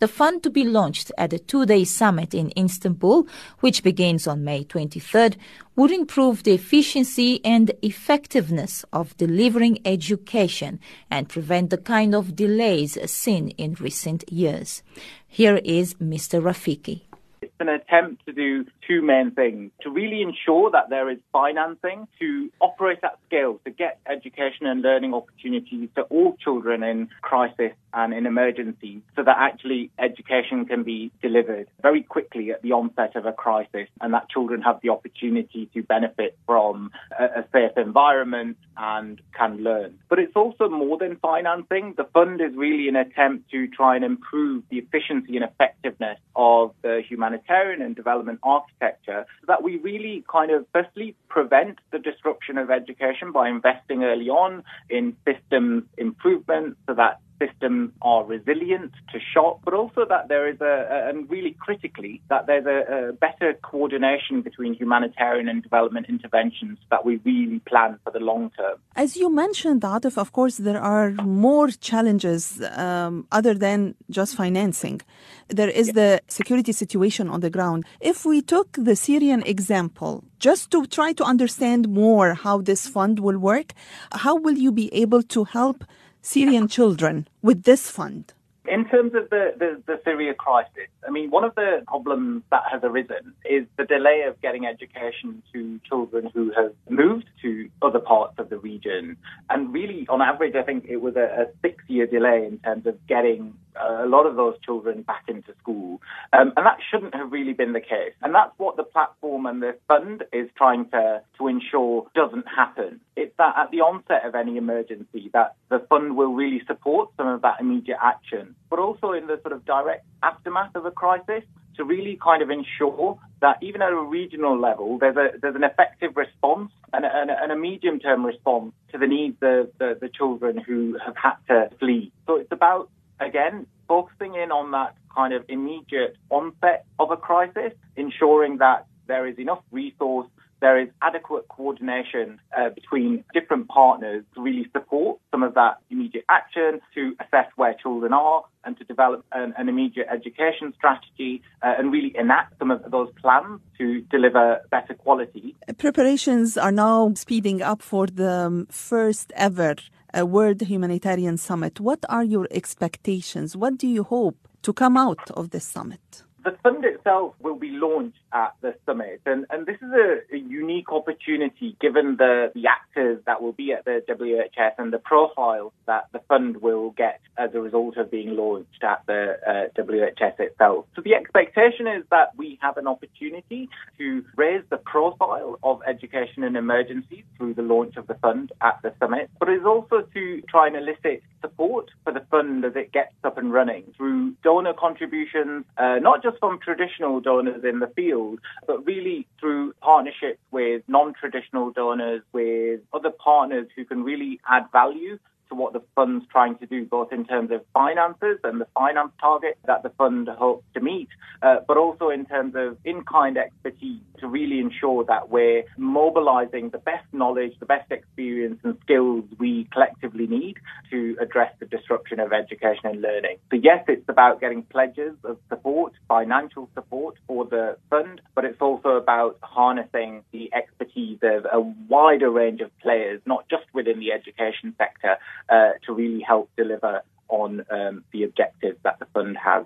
The 0.00 0.08
fund 0.08 0.42
to 0.44 0.50
be 0.50 0.64
launched 0.64 1.12
at 1.18 1.28
the 1.28 1.38
two-day 1.38 1.84
summit 1.84 2.32
in 2.32 2.54
Istanbul, 2.56 3.28
which 3.58 3.82
begins 3.82 4.26
on 4.26 4.42
May 4.42 4.64
23rd, 4.64 5.36
would 5.76 5.90
improve 5.90 6.42
the 6.42 6.54
efficiency 6.54 7.44
and 7.44 7.70
effectiveness 7.82 8.82
of 8.94 9.14
delivering 9.18 9.78
education 9.84 10.80
and 11.10 11.28
prevent 11.28 11.68
the 11.68 11.76
kind 11.76 12.14
of 12.14 12.34
delays 12.34 12.96
seen 13.10 13.50
in 13.50 13.74
recent 13.74 14.24
years. 14.32 14.82
Here 15.28 15.60
is 15.64 15.92
Mr. 15.94 16.42
Rafiq. 16.42 17.02
It's 17.42 17.54
an 17.58 17.70
attempt 17.70 18.26
to 18.26 18.32
do 18.32 18.66
two 18.86 19.00
main 19.00 19.30
things 19.30 19.70
to 19.80 19.90
really 19.90 20.20
ensure 20.20 20.70
that 20.72 20.90
there 20.90 21.08
is 21.08 21.16
financing 21.32 22.06
to 22.18 22.50
operate 22.60 22.98
at 23.02 23.18
scale, 23.26 23.58
to 23.64 23.70
get 23.70 23.98
education 24.06 24.66
and 24.66 24.82
learning 24.82 25.14
opportunities 25.14 25.88
to 25.96 26.02
all 26.02 26.36
children 26.36 26.82
in 26.82 27.08
crisis 27.22 27.72
and 27.94 28.12
in 28.12 28.26
emergencies 28.26 29.00
so 29.16 29.22
that 29.22 29.36
actually 29.38 29.90
education 29.98 30.66
can 30.66 30.82
be 30.82 31.10
delivered 31.22 31.66
very 31.80 32.02
quickly 32.02 32.50
at 32.50 32.60
the 32.60 32.72
onset 32.72 33.16
of 33.16 33.24
a 33.24 33.32
crisis 33.32 33.88
and 34.02 34.12
that 34.12 34.28
children 34.28 34.60
have 34.60 34.78
the 34.82 34.90
opportunity 34.90 35.68
to 35.72 35.82
benefit 35.82 36.36
from 36.46 36.90
a, 37.18 37.24
a 37.24 37.44
safe 37.52 37.76
environment 37.78 38.58
and 38.76 39.20
can 39.36 39.64
learn. 39.64 39.98
But 40.10 40.18
it's 40.18 40.36
also 40.36 40.68
more 40.68 40.98
than 40.98 41.16
financing. 41.16 41.94
The 41.96 42.04
fund 42.12 42.42
is 42.42 42.54
really 42.54 42.86
an 42.88 42.96
attempt 42.96 43.50
to 43.50 43.66
try 43.66 43.96
and 43.96 44.04
improve 44.04 44.62
the 44.70 44.76
efficiency 44.76 45.36
and 45.36 45.44
effectiveness 45.44 46.18
of 46.36 46.74
the 46.82 47.02
humanitarian 47.08 47.29
and 47.34 47.96
development 47.96 48.38
architecture 48.42 49.24
so 49.40 49.44
that 49.46 49.62
we 49.62 49.78
really 49.78 50.24
kind 50.30 50.50
of 50.50 50.66
firstly 50.72 51.14
prevent 51.28 51.78
the 51.92 51.98
disruption 51.98 52.58
of 52.58 52.70
education 52.70 53.32
by 53.32 53.48
investing 53.48 54.04
early 54.04 54.28
on 54.28 54.62
in 54.88 55.16
systems 55.26 55.84
improvement 55.98 56.76
so 56.86 56.94
that 56.94 57.20
systems 57.40 57.90
are 58.02 58.24
resilient 58.24 58.92
to 59.12 59.18
shock, 59.32 59.60
but 59.64 59.74
also 59.74 60.04
that 60.08 60.28
there 60.28 60.46
is 60.52 60.60
a, 60.60 61.08
and 61.08 61.28
really 61.30 61.56
critically, 61.66 62.20
that 62.28 62.46
there's 62.46 62.66
a, 62.66 62.78
a, 63.10 63.12
better 63.26 63.54
coordination 63.70 64.42
between 64.42 64.74
humanitarian 64.74 65.48
and 65.48 65.62
development 65.62 66.06
interventions 66.08 66.78
that 66.90 67.04
we 67.04 67.12
really 67.24 67.60
plan 67.70 67.98
for 68.04 68.10
the 68.16 68.20
long 68.20 68.50
term. 68.58 68.76
As 68.96 69.16
you 69.16 69.28
mentioned, 69.44 69.82
Atif, 69.82 70.16
of 70.18 70.32
course, 70.32 70.56
there 70.58 70.80
are 70.80 71.10
more 71.12 71.68
challenges 71.68 72.60
um, 72.76 73.26
other 73.32 73.54
than 73.54 73.94
just 74.10 74.36
financing. 74.36 75.00
There 75.48 75.72
is 75.80 75.88
the 76.00 76.20
security 76.28 76.72
situation 76.72 77.28
on 77.28 77.40
the 77.40 77.50
ground. 77.50 77.84
If 78.00 78.24
we 78.24 78.42
took 78.42 78.68
the 78.72 78.96
Syrian 78.96 79.42
example, 79.44 80.24
just 80.38 80.70
to 80.72 80.86
try 80.86 81.12
to 81.14 81.24
understand 81.24 81.88
more 81.88 82.34
how 82.34 82.60
this 82.60 82.86
fund 82.86 83.18
will 83.20 83.38
work, 83.38 83.72
how 84.12 84.36
will 84.36 84.58
you 84.64 84.72
be 84.72 84.92
able 84.94 85.22
to 85.34 85.44
help 85.44 85.84
Syrian 86.22 86.68
children 86.68 87.28
with 87.42 87.62
this 87.64 87.90
fund? 87.90 88.32
In 88.68 88.84
terms 88.88 89.14
of 89.14 89.30
the, 89.30 89.54
the, 89.58 89.82
the, 89.86 90.00
Syria 90.04 90.34
crisis, 90.34 90.88
I 91.06 91.10
mean, 91.10 91.30
one 91.30 91.44
of 91.44 91.54
the 91.54 91.82
problems 91.88 92.42
that 92.50 92.62
has 92.70 92.82
arisen 92.84 93.34
is 93.44 93.66
the 93.78 93.84
delay 93.84 94.24
of 94.28 94.40
getting 94.42 94.66
education 94.66 95.42
to 95.52 95.80
children 95.88 96.30
who 96.32 96.52
have 96.54 96.72
moved 96.88 97.24
to 97.42 97.68
other 97.82 97.98
parts 97.98 98.34
of 98.38 98.50
the 98.50 98.58
region. 98.58 99.16
And 99.48 99.72
really, 99.72 100.06
on 100.08 100.20
average, 100.20 100.54
I 100.54 100.62
think 100.62 100.84
it 100.88 100.98
was 100.98 101.16
a, 101.16 101.24
a 101.24 101.46
six 101.62 101.82
year 101.88 102.06
delay 102.06 102.46
in 102.46 102.58
terms 102.58 102.86
of 102.86 102.94
getting 103.06 103.54
a 103.76 104.06
lot 104.06 104.26
of 104.26 104.36
those 104.36 104.54
children 104.64 105.02
back 105.02 105.24
into 105.28 105.54
school. 105.60 106.00
Um, 106.32 106.52
and 106.56 106.66
that 106.66 106.78
shouldn't 106.90 107.14
have 107.14 107.32
really 107.32 107.52
been 107.52 107.72
the 107.72 107.80
case. 107.80 108.14
And 108.22 108.34
that's 108.34 108.52
what 108.56 108.76
the 108.76 108.82
platform 108.82 109.46
and 109.46 109.62
the 109.62 109.76
fund 109.88 110.24
is 110.32 110.48
trying 110.56 110.88
to, 110.90 111.22
to 111.38 111.48
ensure 111.48 112.06
doesn't 112.14 112.46
happen. 112.48 113.00
It's 113.16 113.36
that 113.38 113.54
at 113.56 113.70
the 113.70 113.78
onset 113.78 114.24
of 114.24 114.34
any 114.34 114.56
emergency 114.56 115.30
that 115.32 115.54
the 115.68 115.80
fund 115.88 116.16
will 116.16 116.34
really 116.34 116.62
support 116.66 117.10
some 117.16 117.28
of 117.28 117.42
that 117.42 117.60
immediate 117.60 117.98
action, 118.02 118.54
but 118.68 118.78
also 118.78 119.12
in 119.12 119.26
the 119.26 119.38
sort 119.42 119.52
of 119.52 119.64
direct 119.64 120.04
aftermath 120.22 120.74
of 120.74 120.86
a 120.86 120.90
crisis 120.90 121.44
to 121.76 121.84
really 121.84 122.18
kind 122.22 122.42
of 122.42 122.50
ensure 122.50 123.18
that 123.40 123.56
even 123.62 123.80
at 123.80 123.90
a 123.90 124.00
regional 124.00 124.60
level, 124.60 124.98
there's 124.98 125.16
a 125.16 125.38
there's 125.40 125.56
an 125.56 125.64
effective 125.64 126.16
response 126.16 126.70
and 126.92 127.04
a, 127.04 127.10
and 127.42 127.52
a 127.52 127.56
medium 127.56 127.98
term 127.98 128.24
response 128.26 128.72
to 128.92 128.98
the 128.98 129.06
needs 129.06 129.36
of 129.40 129.70
the, 129.78 129.96
the 130.00 130.08
children 130.08 130.58
who 130.58 130.98
have 131.04 131.16
had 131.16 131.36
to 131.48 131.70
flee. 131.78 132.12
So 132.26 132.36
it's 132.36 132.52
about 132.52 132.90
again, 133.20 133.66
focusing 133.88 134.34
in 134.34 134.50
on 134.50 134.70
that 134.72 134.96
kind 135.14 135.32
of 135.34 135.44
immediate 135.48 136.16
onset 136.30 136.86
of 136.98 137.10
a 137.10 137.16
crisis, 137.16 137.72
ensuring 137.96 138.58
that 138.58 138.86
there 139.06 139.26
is 139.26 139.38
enough 139.38 139.62
resource, 139.70 140.28
there 140.60 140.78
is 140.78 140.88
adequate 141.02 141.48
coordination 141.48 142.38
uh, 142.56 142.68
between 142.68 143.24
different 143.32 143.66
partners 143.68 144.24
to 144.34 144.42
really 144.42 144.66
support 144.72 145.18
some 145.30 145.42
of 145.42 145.54
that 145.54 145.78
immediate 145.90 146.24
action, 146.28 146.80
to 146.94 147.16
assess 147.20 147.46
where 147.56 147.74
children 147.74 148.12
are, 148.12 148.44
and 148.64 148.76
to 148.78 148.84
develop 148.84 149.24
an, 149.32 149.54
an 149.56 149.68
immediate 149.68 150.06
education 150.12 150.74
strategy 150.76 151.42
uh, 151.62 151.74
and 151.78 151.90
really 151.90 152.14
enact 152.16 152.58
some 152.58 152.70
of 152.70 152.90
those 152.90 153.08
plans 153.20 153.60
to 153.78 154.02
deliver 154.02 154.60
better 154.70 154.94
quality. 154.94 155.56
Preparations 155.78 156.58
are 156.58 156.72
now 156.72 157.12
speeding 157.14 157.62
up 157.62 157.80
for 157.80 158.06
the 158.06 158.66
first 158.70 159.32
ever 159.34 159.76
a 160.12 160.26
World 160.26 160.62
Humanitarian 160.62 161.36
Summit. 161.36 161.80
What 161.80 162.04
are 162.08 162.24
your 162.24 162.48
expectations? 162.50 163.56
What 163.56 163.78
do 163.78 163.86
you 163.86 164.02
hope 164.02 164.36
to 164.62 164.72
come 164.72 164.96
out 164.96 165.30
of 165.32 165.50
this 165.50 165.64
summit? 165.64 166.22
The 166.44 166.56
fund 166.62 166.84
itself 166.84 167.34
will 167.40 167.56
be 167.56 167.70
launched 167.70 168.18
at 168.32 168.54
the 168.60 168.74
summit, 168.86 169.20
and, 169.26 169.46
and 169.50 169.66
this 169.66 169.76
is 169.76 169.90
a, 169.92 170.34
a, 170.34 170.38
unique 170.38 170.92
opportunity 170.92 171.76
given 171.80 172.16
the, 172.16 172.50
the 172.54 172.66
actors 172.66 173.20
that 173.26 173.42
will 173.42 173.52
be 173.52 173.72
at 173.72 173.84
the 173.84 174.02
WHS 174.08 174.72
and 174.78 174.92
the 174.92 174.98
profile 174.98 175.72
that 175.86 176.08
the 176.12 176.20
fund 176.28 176.58
will 176.58 176.90
get 176.90 177.20
as 177.36 177.50
a 177.54 177.60
result 177.60 177.96
of 177.96 178.10
being 178.10 178.36
launched 178.36 178.82
at 178.82 179.02
the 179.06 179.36
uh, 179.46 179.80
WHS 179.80 180.38
itself. 180.38 180.86
So 180.96 181.02
the 181.02 181.14
expectation 181.14 181.86
is 181.86 182.04
that 182.10 182.36
we 182.36 182.58
have 182.62 182.76
an 182.76 182.86
opportunity 182.86 183.68
to 183.98 184.24
raise 184.36 184.62
the 184.70 184.76
profile 184.76 185.58
of 185.62 185.80
education 185.86 186.44
in 186.44 186.56
emergencies 186.56 187.24
through 187.36 187.54
the 187.54 187.62
launch 187.62 187.96
of 187.96 188.06
the 188.06 188.14
fund 188.14 188.52
at 188.60 188.80
the 188.82 188.92
summit, 188.98 189.30
but 189.38 189.48
it's 189.48 189.64
also 189.64 190.02
to 190.14 190.42
try 190.42 190.66
and 190.66 190.76
elicit 190.76 191.22
support 191.40 191.90
for 192.04 192.12
the 192.12 192.24
fund 192.30 192.64
as 192.64 192.76
it 192.76 192.92
gets 192.92 193.14
up 193.24 193.38
and 193.38 193.52
running 193.52 193.84
through 193.96 194.34
donor 194.42 194.74
contributions, 194.74 195.64
uh, 195.78 195.96
not 196.00 196.22
just 196.22 196.38
from 196.38 196.58
traditional 196.58 197.20
donors 197.20 197.64
in 197.64 197.78
the 197.78 197.86
field, 197.88 198.19
but 198.66 198.84
really 198.86 199.26
through 199.38 199.72
partnerships 199.80 200.40
with 200.50 200.82
non-traditional 200.88 201.70
donors, 201.72 202.22
with 202.32 202.80
other 202.92 203.10
partners 203.10 203.68
who 203.76 203.84
can 203.84 204.02
really 204.02 204.40
add 204.48 204.64
value 204.72 205.18
to 205.50 205.54
what 205.54 205.72
the 205.72 205.82
fund's 205.94 206.24
trying 206.30 206.56
to 206.58 206.66
do, 206.66 206.86
both 206.86 207.12
in 207.12 207.24
terms 207.26 207.50
of 207.50 207.62
finances 207.74 208.38
and 208.44 208.60
the 208.60 208.66
finance 208.74 209.12
target 209.20 209.58
that 209.66 209.82
the 209.82 209.90
fund 209.90 210.28
hopes 210.28 210.64
to 210.74 210.80
meet, 210.80 211.08
uh, 211.42 211.56
but 211.68 211.76
also 211.76 212.08
in 212.08 212.24
terms 212.24 212.54
of 212.56 212.78
in-kind 212.84 213.36
expertise 213.36 214.00
to 214.18 214.26
really 214.26 214.60
ensure 214.60 215.04
that 215.04 215.30
we're 215.30 215.64
mobilizing 215.76 216.70
the 216.70 216.78
best 216.78 217.06
knowledge, 217.12 217.52
the 217.60 217.66
best 217.66 217.90
experience 217.90 218.58
and 218.62 218.76
skills 218.82 219.24
we 219.38 219.68
collectively 219.72 220.26
need 220.26 220.56
to 220.90 221.16
address 221.20 221.52
the 221.58 221.66
disruption 221.66 222.20
of 222.20 222.32
education 222.32 222.84
and 222.84 223.00
learning. 223.00 223.36
So 223.50 223.56
yes, 223.56 223.84
it's 223.88 224.08
about 224.08 224.40
getting 224.40 224.62
pledges 224.62 225.14
of 225.24 225.38
support, 225.48 225.92
financial 226.08 226.68
support 226.74 227.16
for 227.26 227.44
the 227.44 227.76
fund, 227.88 228.20
but 228.34 228.44
it's 228.44 228.60
also 228.60 228.90
about 228.90 229.38
harnessing 229.42 230.22
the 230.32 230.50
expertise 230.54 231.18
of 231.22 231.46
a 231.52 231.60
wider 231.60 232.30
range 232.30 232.60
of 232.60 232.70
players, 232.78 233.20
not 233.26 233.48
just 233.48 233.64
within 233.72 233.98
the 233.98 234.12
education 234.12 234.74
sector, 234.78 235.16
uh, 235.48 235.70
to 235.86 235.92
really 235.92 236.20
help 236.20 236.50
deliver 236.56 237.02
on 237.28 237.64
um, 237.70 238.04
the 238.12 238.24
objectives 238.24 238.78
that 238.82 238.98
the 238.98 239.06
fund 239.14 239.36
has. 239.36 239.64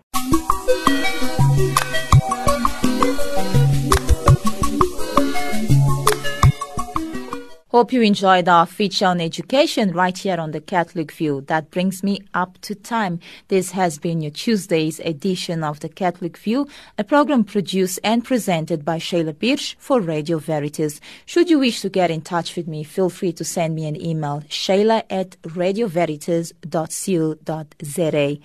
Hope 7.75 7.93
you 7.93 8.01
enjoyed 8.03 8.49
our 8.49 8.67
feature 8.67 9.07
on 9.07 9.21
education 9.21 9.91
right 9.91 10.17
here 10.17 10.39
on 10.39 10.53
the 10.53 10.61
Catholic 10.61 11.11
View. 11.11 11.41
That 11.49 11.73
brings 11.73 12.05
me 12.05 12.21
up 12.33 12.57
to 12.61 12.77
time. 12.77 13.19
This 13.49 13.73
has 13.73 13.99
been 13.99 14.21
your 14.21 14.31
Tuesday's 14.31 15.01
edition 15.01 15.65
of 15.65 15.81
the 15.81 15.89
Catholic 15.89 16.39
View, 16.39 16.69
a 16.99 17.03
program 17.03 17.43
produced 17.43 17.99
and 18.05 18.25
presented 18.25 18.85
by 18.85 19.01
Shayla 19.01 19.37
Birch 19.37 19.75
for 19.81 20.01
Radio 20.01 20.39
Veritas. 20.39 21.01
Should 21.27 21.51
you 21.51 21.59
wish 21.59 21.81
to 21.81 21.89
get 21.89 22.13
in 22.13 22.21
touch 22.21 22.55
with 22.55 22.69
me, 22.69 22.85
feel 22.85 23.11
free 23.11 23.33
to 23.33 23.45
send 23.45 23.75
me 23.75 23.89
an 23.89 24.01
email, 24.01 24.45
shayla 24.49 25.03
at 25.11 25.31
radioveritas.co.za. 25.43 28.39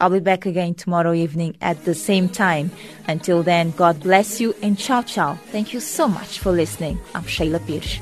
I'll 0.00 0.10
be 0.10 0.20
back 0.20 0.46
again 0.46 0.74
tomorrow 0.74 1.14
evening 1.14 1.56
at 1.60 1.84
the 1.84 1.96
same 1.96 2.28
time. 2.28 2.70
Until 3.08 3.42
then, 3.42 3.72
God 3.72 3.98
bless 3.98 4.40
you 4.40 4.54
and 4.62 4.78
ciao 4.78 5.02
ciao. 5.02 5.34
Thank 5.50 5.72
you 5.72 5.80
so 5.80 6.06
much 6.06 6.38
for 6.38 6.52
listening. 6.52 7.00
I'm 7.12 7.24
Shayla 7.24 7.58
Birch 7.66 8.00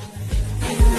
you. 0.62 0.95